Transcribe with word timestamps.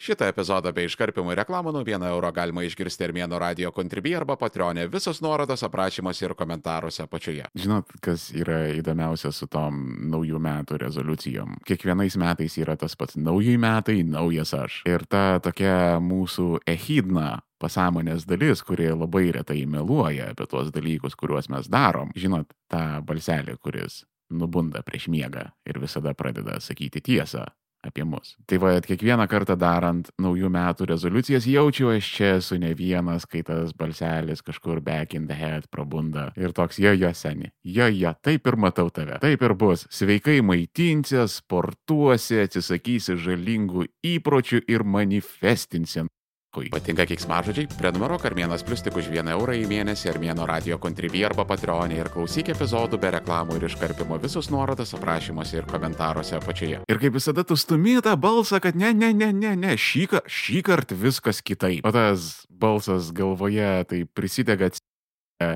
Šitą 0.00 0.30
epizodą 0.30 0.70
bei 0.72 0.88
iškarpimų 0.88 1.34
reklamų 1.36 1.74
nuo 1.76 1.80
1 1.84 2.06
euro 2.08 2.30
galima 2.32 2.62
išgirsti 2.64 3.04
Armėno 3.04 3.36
radio 3.36 3.68
kontribį 3.76 4.14
arba 4.16 4.38
patronė. 4.40 4.86
Visos 4.88 5.18
nuorodos 5.20 5.60
aprašymuose 5.66 6.24
ir 6.24 6.32
komentaruose 6.38 7.04
apačioje. 7.04 7.50
Žinot, 7.52 7.92
kas 8.00 8.30
yra 8.32 8.62
įdomiausia 8.72 9.28
su 9.36 9.44
tom 9.52 9.82
naujų 10.08 10.40
metų 10.40 10.80
rezoliucijom? 10.80 11.58
Kiekvienais 11.68 12.16
metais 12.16 12.56
yra 12.56 12.78
tas 12.80 12.96
pats 12.96 13.20
naujai 13.20 13.58
metai, 13.60 13.98
naujas 14.08 14.54
aš. 14.56 14.80
Ir 14.88 15.04
ta 15.04 15.36
tokia 15.44 16.00
mūsų 16.00 16.62
ehidna 16.64 17.42
pasąmonės 17.60 18.24
dalis, 18.24 18.64
kuri 18.64 18.88
labai 18.94 19.26
retai 19.36 19.66
meluoja 19.68 20.32
apie 20.32 20.48
tuos 20.48 20.72
dalykus, 20.72 21.12
kuriuos 21.12 21.52
mes 21.52 21.68
darom. 21.68 22.16
Žinot, 22.16 22.56
tą 22.72 22.86
balselį, 23.04 23.60
kuris 23.60 24.06
nubunda 24.32 24.80
prieš 24.86 25.10
miegą 25.12 25.50
ir 25.68 25.82
visada 25.82 26.16
pradeda 26.16 26.56
sakyti 26.64 27.04
tiesą 27.04 27.50
apie 27.86 28.04
mus. 28.04 28.34
Tai 28.46 28.58
va, 28.62 28.72
kiekvieną 28.84 29.26
kartą 29.30 29.56
darant 29.60 30.10
naujų 30.20 30.50
metų 30.52 30.88
rezoliucijas 30.90 31.48
jaučiu 31.48 31.90
aš 31.94 32.10
čia 32.16 32.30
esu 32.38 32.58
ne 32.60 32.72
vienas, 32.76 33.26
kai 33.30 33.42
tas 33.46 33.72
balselis 33.76 34.44
kažkur 34.44 34.82
back 34.84 35.14
in 35.14 35.26
the 35.30 35.36
head 35.36 35.68
prabunda 35.72 36.30
ir 36.36 36.54
toks 36.56 36.80
jo 36.82 36.92
jo 36.94 37.12
seni. 37.16 37.50
Jo 37.64 37.88
jo, 37.88 38.14
taip 38.22 38.46
ir 38.46 38.56
matau 38.60 38.90
tave. 38.90 39.18
Taip 39.22 39.42
ir 39.42 39.56
bus. 39.56 39.86
Sveikai 39.90 40.40
maitinsi, 40.44 41.20
sportuosi, 41.30 42.42
atsisakysi 42.44 43.18
žalingų 43.20 43.88
įpročių 44.14 44.64
ir 44.68 44.84
manifestinsi 44.84 46.06
Kui 46.50 46.66
patinka 46.66 47.04
kiksmažodžiai, 47.06 47.68
prenumeruok 47.78 48.24
Armėnas 48.26 48.64
Plus 48.66 48.80
tik 48.82 48.96
už 48.98 49.12
1 49.12 49.28
eurą 49.30 49.54
į 49.54 49.68
mėnesį 49.70 50.08
Armėno 50.10 50.48
radio 50.50 50.80
kontribį 50.82 51.20
arba 51.28 51.44
Patreonė 51.46 52.00
ir 52.00 52.10
klausyk 52.10 52.50
epizodų 52.50 52.98
be 52.98 53.12
reklamų 53.14 53.60
ir 53.60 53.68
iškarpimo 53.68 54.18
visus 54.18 54.48
nuorodas 54.50 54.90
aprašymuose 54.98 55.60
ir 55.60 55.68
komentaruose 55.70 56.34
apačioje. 56.40 56.80
Ir 56.90 56.98
kaip 56.98 57.14
visada 57.14 57.44
tu 57.46 57.54
stumi 57.54 57.94
tą 58.02 58.16
balsą, 58.18 58.58
kad 58.64 58.74
ne, 58.74 58.90
ne, 58.90 59.12
ne, 59.14 59.30
ne, 59.30 59.54
ne, 59.54 59.76
šį, 59.78 60.08
šį 60.26 60.64
kartą 60.66 60.98
viskas 60.98 61.38
kitaip. 61.38 61.86
O 61.86 61.94
tas 61.94 62.42
balsas 62.50 63.14
galvoje 63.14 63.70
tai 63.86 64.02
prisidega 64.10 64.72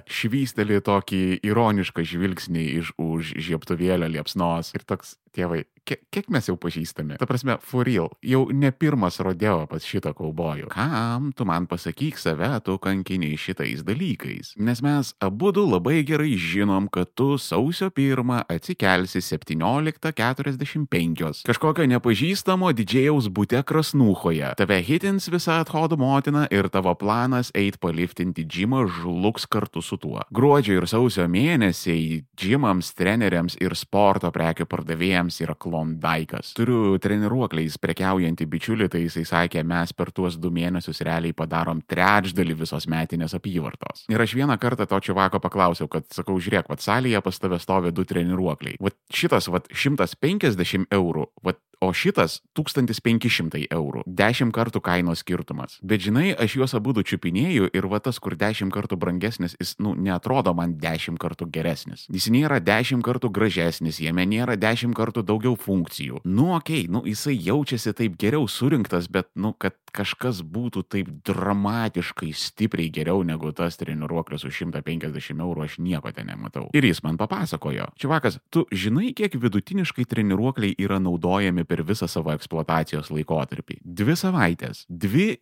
švysteli 0.07 0.79
tokį 0.79 1.25
ironišką 1.43 2.07
žvilgsnį 2.07 2.65
iš 2.79 2.95
už 3.03 3.35
žieptuvėlio 3.51 4.09
liepsnos 4.15 4.71
ir 4.79 4.87
toks 4.87 5.19
tėvai, 5.35 5.65
kiek, 5.85 6.01
kiek 6.13 6.29
mes 6.33 6.49
jau 6.49 6.57
pažįstami? 6.61 7.17
Ta 7.21 7.27
prasme, 7.29 7.59
for 7.65 7.85
real, 7.87 8.11
jau 8.25 8.49
ne 8.53 8.71
pirmas 8.73 9.21
rodeo 9.25 9.67
pas 9.71 9.85
šitą 9.85 10.15
kaubojų. 10.17 10.69
Kam 10.73 11.33
tu 11.37 11.45
man 11.49 11.67
pasakyk 11.71 12.19
save, 12.21 12.61
tu 12.65 12.79
kankiniai 12.83 13.37
šitais 13.41 13.83
dalykais? 13.87 14.55
Nes 14.57 14.83
mes 14.85 15.15
abu 15.25 15.53
labai 15.55 16.03
gerai 16.07 16.37
žinom, 16.41 16.89
kad 16.93 17.09
tu 17.15 17.39
sausio 17.39 17.91
pirmą 17.95 18.43
atsikelsi 18.51 19.21
17.45. 19.23 21.45
Kažkokio 21.47 21.87
nepažįstamo 21.93 22.73
didžėjaus 22.75 23.29
būte 23.29 23.63
krasnūhoje. 23.67 24.55
Tave 24.59 24.83
hitins 24.83 25.29
visa 25.33 25.55
athodo 25.63 25.97
motina 26.01 26.43
ir 26.51 26.69
tavo 26.73 26.95
planas 26.99 27.51
eit 27.55 27.79
paliftinti 27.83 28.45
džimą 28.45 28.87
žlugs 29.01 29.47
kartu 29.47 29.83
su 29.83 29.97
tuo. 30.01 30.23
Gruodžio 30.35 30.75
ir 30.81 30.87
sausio 30.91 31.27
mėnesiai 31.31 32.25
džimams, 32.39 32.95
treneriams 32.99 33.57
ir 33.63 33.75
sporto 33.79 34.31
prekių 34.35 34.65
pardavėjams 34.71 35.24
yra 35.45 35.55
klondaikas. 35.59 36.53
Turiu 36.59 36.97
treniruokliais 37.03 37.79
prekiaujantį 37.83 38.49
bičiulį, 38.51 38.89
tai 38.93 39.05
jisai 39.05 39.25
sakė, 39.29 39.65
mes 39.67 39.95
per 39.97 40.13
tuos 40.15 40.39
du 40.41 40.51
mėnesius 40.55 41.03
realiai 41.07 41.37
padarom 41.37 41.83
trečdalį 41.89 42.59
visos 42.65 42.89
metinės 42.91 43.37
apyvartos. 43.39 44.07
Ir 44.13 44.21
aš 44.21 44.37
vieną 44.39 44.59
kartą 44.63 44.89
to 44.91 45.01
čivako 45.09 45.41
paklausiau, 45.45 45.89
kad 45.91 46.09
sakau, 46.15 46.39
žiūrėk, 46.43 46.69
vad 46.73 46.85
salėje 46.85 47.23
pas 47.25 47.41
tave 47.41 47.61
stovi 47.63 47.95
du 47.95 48.07
treniruokliai. 48.09 48.81
Vat 48.85 48.99
šitas, 49.13 49.49
vat 49.53 49.71
150 49.73 50.91
eurų, 50.95 51.29
vat 51.45 51.63
o 51.85 51.93
šitas 51.93 52.41
1500 52.57 53.67
eurų. 53.73 54.05
10 54.07 54.53
kartų 54.55 54.81
kainos 54.85 55.23
skirtumas. 55.25 55.79
Bet 55.85 56.03
žinai, 56.05 56.33
aš 56.33 56.57
juos 56.59 56.75
abu 56.77 56.95
čiupinėjau 56.95 57.69
ir 57.75 57.89
va 57.91 58.01
tas, 58.01 58.19
kur 58.23 58.37
10 58.39 58.73
kartų 58.75 58.97
brangesnis, 59.01 59.57
jis, 59.61 59.75
nu, 59.83 59.95
netrodo 59.95 60.55
man 60.57 60.77
10 60.81 61.19
kartų 61.21 61.51
geresnis. 61.53 62.07
Jis 62.13 62.31
nėra 62.33 62.61
10 62.65 63.05
kartų 63.05 63.31
gražesnis, 63.35 64.01
jame 64.01 64.25
nėra 64.27 64.57
10 64.57 64.95
kartų 64.97 65.14
daugiau 65.23 65.55
funkcijų. 65.61 66.23
Nu, 66.25 66.51
okei, 66.57 66.85
okay, 66.85 66.93
nu, 66.93 67.05
jisai 67.07 67.37
jaučiasi 67.39 67.95
taip 67.95 68.19
geriau 68.19 68.49
surinktas, 68.51 69.07
bet, 69.13 69.31
nu, 69.39 69.53
kad 69.55 69.77
kažkas 69.95 70.43
būtų 70.43 70.83
taip 70.91 71.11
dramatiškai 71.29 72.33
stipriai 72.35 72.91
geriau 72.95 73.23
negu 73.27 73.53
tas 73.55 73.79
treniruoklis 73.79 74.47
už 74.49 74.65
150 74.65 75.39
eurų, 75.45 75.69
aš 75.69 75.79
nieko 75.79 76.11
ten 76.15 76.31
nematau. 76.33 76.67
Ir 76.75 76.89
jis 76.89 77.03
man 77.07 77.19
papasakojo. 77.21 77.91
Čivakas, 78.01 78.41
tu 78.51 78.65
žinai, 78.75 79.13
kiek 79.17 79.37
vidutiniškai 79.39 80.09
treniruokliai 80.11 80.75
yra 80.83 80.99
naudojami 81.03 81.67
per 81.69 81.85
visą 81.87 82.09
savo 82.11 82.35
eksploatacijos 82.35 83.13
laikotarpį. 83.15 83.81
Dvi 83.85 84.19
savaitės. 84.19 84.85
Dvi 84.89 85.35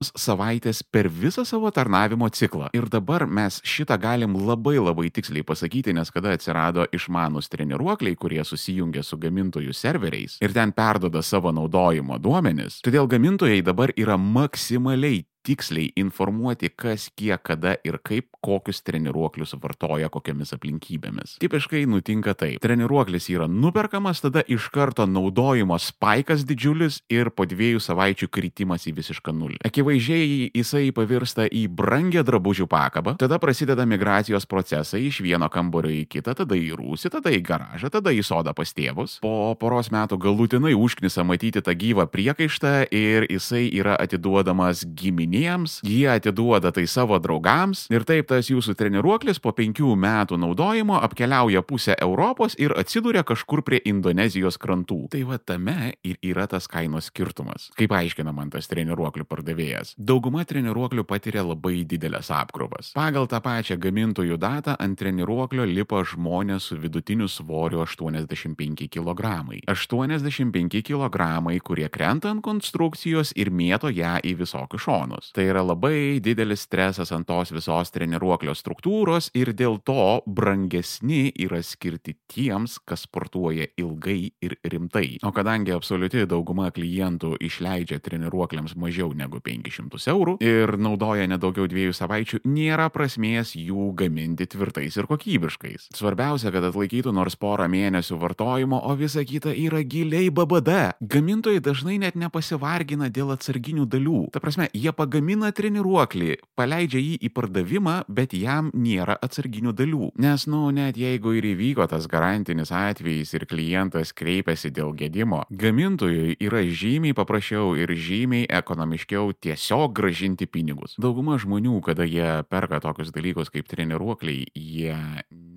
savaitės 0.00 0.82
per 0.82 1.08
visą 1.12 1.44
savo 1.44 1.70
tarnavimo 1.74 2.28
ciklą. 2.32 2.70
Ir 2.76 2.88
dabar 2.88 3.26
mes 3.26 3.60
šitą 3.66 3.98
galim 4.00 4.36
labai 4.46 4.78
labai 4.80 5.10
tiksliai 5.12 5.44
pasakyti, 5.46 5.94
nes 5.96 6.10
kada 6.10 6.32
atsirado 6.36 6.86
išmanus 6.96 7.50
treniruokliai, 7.52 8.16
kurie 8.16 8.44
susijungia 8.44 9.04
su 9.04 9.18
gamintojų 9.20 9.74
serveriais 9.76 10.38
ir 10.40 10.54
ten 10.56 10.72
perdoda 10.72 11.22
savo 11.22 11.52
naudojimo 11.52 12.18
duomenis, 12.18 12.80
todėl 12.84 13.08
gamintojai 13.10 13.60
dabar 13.66 13.92
yra 13.96 14.16
maksimaliai 14.16 15.24
tiksliai 15.46 15.90
informuoti, 16.00 16.70
kas, 16.76 17.08
kiek, 17.16 17.40
kada 17.42 17.76
ir 17.86 17.98
kaip, 18.04 18.28
kokius 18.44 18.82
treniruoklius 18.84 19.54
vartoja 19.60 20.08
kokiamis 20.12 20.54
aplinkybėmis. 20.56 21.36
Tipiškai 21.42 21.84
nutinka 21.88 22.34
taip. 22.38 22.60
Treniruoklis 22.64 23.28
yra 23.32 23.48
nuperkamas, 23.50 24.22
tada 24.24 24.42
iš 24.48 24.70
karto 24.72 25.06
naudojimo 25.08 25.76
spaikas 25.80 26.44
didžiulis 26.48 27.00
ir 27.12 27.32
po 27.36 27.46
dviejų 27.48 27.80
savaičių 27.84 28.30
kritimas 28.32 28.86
į 28.88 28.94
visišką 29.00 29.34
nulį. 29.36 29.60
Akivaizdžiai 29.66 30.50
jisai 30.56 30.88
pavirsta 30.96 31.46
į 31.48 31.66
brangę 31.72 32.24
drabužių 32.26 32.68
pakabą, 32.70 33.16
tada 33.20 33.40
prasideda 33.42 33.86
migracijos 33.88 34.48
procesai 34.48 35.06
iš 35.08 35.20
vieno 35.24 35.50
kambario 35.52 35.92
į 35.92 36.06
kitą, 36.10 36.36
tada 36.36 36.56
į 36.56 36.72
rūsį, 36.80 37.12
tada 37.16 37.32
į 37.32 37.42
garažą, 37.44 37.92
tada 37.92 38.12
į 38.14 38.24
sodą 38.26 38.54
pas 38.56 38.72
tėvus. 38.76 39.18
Po 39.24 39.54
poros 39.60 39.92
metų 39.92 40.20
galutinai 40.20 40.76
užknisa 40.76 41.24
matyti 41.28 41.64
tą 41.64 41.76
gyvą 41.76 42.08
priekaištą 42.12 42.74
ir 42.94 43.28
jisai 43.30 43.66
yra 43.80 43.96
atiduodamas 44.00 44.84
giminė 44.96 45.29
giminėms, 45.30 45.80
jie 45.84 46.08
atiduoda 46.10 46.72
tai 46.72 46.86
savo 46.86 47.18
draugams 47.18 47.86
ir 47.90 48.04
taip 48.04 48.28
tas 48.28 48.50
jūsų 48.50 48.74
treniruoklis 48.74 49.40
po 49.40 49.52
penkių 49.52 49.94
metų 49.96 50.38
naudojimo 50.38 50.98
apkeliauja 51.00 51.62
pusę 51.62 51.94
Europos 52.00 52.56
ir 52.58 52.72
atsiduria 52.76 53.22
kažkur 53.22 53.62
prie 53.62 53.80
Indonezijos 53.84 54.58
krantų. 54.58 55.08
Tai 55.10 55.22
va 55.24 55.38
tame 55.38 55.94
ir 56.04 56.18
yra 56.22 56.46
tas 56.46 56.66
kainos 56.66 57.10
skirtumas. 57.10 57.70
Kaip 57.76 57.92
aiškina 57.92 58.32
man 58.32 58.50
tas 58.50 58.68
treniruoklių 58.68 59.24
pardavėjas. 59.24 59.94
Dauguma 59.96 60.44
treniruoklių 60.44 61.04
patiria 61.04 61.44
labai 61.44 61.84
didelės 61.84 62.30
apkrovas. 62.30 62.92
Pagal 62.94 63.28
tą 63.30 63.40
pačią 63.40 63.78
gamintojų 63.80 64.38
datą 64.40 64.76
ant 64.78 64.98
treniruoklio 64.98 65.66
lipa 65.68 66.02
žmonės 66.04 66.70
su 66.70 66.78
vidutiniu 66.80 67.28
svoriu 67.28 67.84
85 67.84 68.88
kg. 68.90 69.60
85 69.70 70.82
kg, 70.86 71.30
kurie 71.62 71.88
krenta 71.88 72.30
ant 72.30 72.42
konstrukcijos 72.42 73.32
ir 73.36 73.50
mėto 73.50 73.90
ją 73.92 74.18
į 74.24 74.36
visokius 74.40 74.86
šonus 74.86 75.19
kūnus. 75.20 75.32
Tai 75.34 75.44
yra 75.44 75.62
labai 75.62 76.20
didelis 76.20 76.64
stresas 76.64 77.12
ant 77.12 77.26
tos 77.26 77.52
visos 77.52 77.90
treniruoklio 77.92 78.54
struktūros 78.54 79.30
ir 79.34 79.52
dėl 79.52 79.80
to 79.84 80.22
brangesni 80.26 81.32
yra 81.38 81.62
skirti 81.62 82.16
tiems, 82.28 82.78
kas 82.84 83.04
sportuoja 83.06 83.66
ilgai 83.76 84.32
ir 84.40 84.56
rimtai. 84.64 85.18
O 85.22 85.32
kadangi 85.32 85.72
absoliuti 85.72 86.26
dauguma 86.26 86.70
klientų 86.70 87.36
išleidžia 87.40 88.00
treniruokliams 88.00 88.76
mažiau 88.76 89.12
negu 89.14 89.40
500 89.40 90.08
eurų 90.10 90.38
ir 90.40 90.76
naudoja 90.78 91.26
nedaugiau 91.28 91.68
dviejų 91.68 91.94
savaičių, 91.94 92.42
nėra 92.44 92.90
prasmės 92.90 93.54
jų 93.56 93.92
gaminti 93.94 94.46
tvirtais 94.46 94.96
ir 94.96 95.08
kokybiškais. 95.10 95.90
Svarbiausia, 95.96 96.50
kad 96.50 96.64
atlaikytų 96.70 97.12
nors 97.14 97.36
porą 97.36 97.68
mėnesių 97.70 98.18
vartojimo, 98.20 98.80
o 98.80 98.96
visa 98.96 99.24
kita 99.24 99.52
yra 99.54 99.82
giliai 99.84 100.30
BBD. 100.30 100.96
Gamintojai 101.00 101.60
dažnai 101.60 101.98
net 102.00 102.16
nepasivargina 102.18 103.10
dėl 103.10 103.34
atsarginių 103.34 103.86
dalių. 103.90 104.22
Ta 104.34 104.42
prasme, 104.42 104.68
jie 104.74 104.92
pagamina 104.96 105.09
pagamina 105.10 105.48
treniruoklį, 105.50 106.36
paleidžia 106.54 107.00
jį 107.02 107.16
į 107.26 107.28
pardavimą, 107.34 107.94
bet 108.06 108.30
jam 108.38 108.68
nėra 108.78 109.16
atsarginių 109.18 109.72
dalių. 109.74 110.10
Nes, 110.22 110.44
nu, 110.46 110.60
net 110.70 111.00
jeigu 111.00 111.32
ir 111.34 111.48
įvyko 111.50 111.88
tas 111.90 112.06
garantinis 112.06 112.70
atvejis 112.70 113.34
ir 113.34 113.48
klientas 113.50 114.14
kreipiasi 114.14 114.70
dėl 114.70 114.92
gedimo, 114.94 115.40
gamintojui 115.50 116.36
yra 116.38 116.62
žymiai 116.62 117.16
paprasčiau 117.18 117.72
ir 117.74 117.90
žymiai 117.90 118.46
ekonomiškiau 118.60 119.34
tiesiog 119.42 119.96
gražinti 119.98 120.46
pinigus. 120.46 120.94
Dauguma 121.02 121.40
žmonių, 121.42 121.80
kada 121.82 122.06
jie 122.06 122.44
perka 122.46 122.78
tokius 122.78 123.10
dalykus 123.10 123.50
kaip 123.50 123.66
treniruokliai, 123.66 124.46
jie 124.54 124.94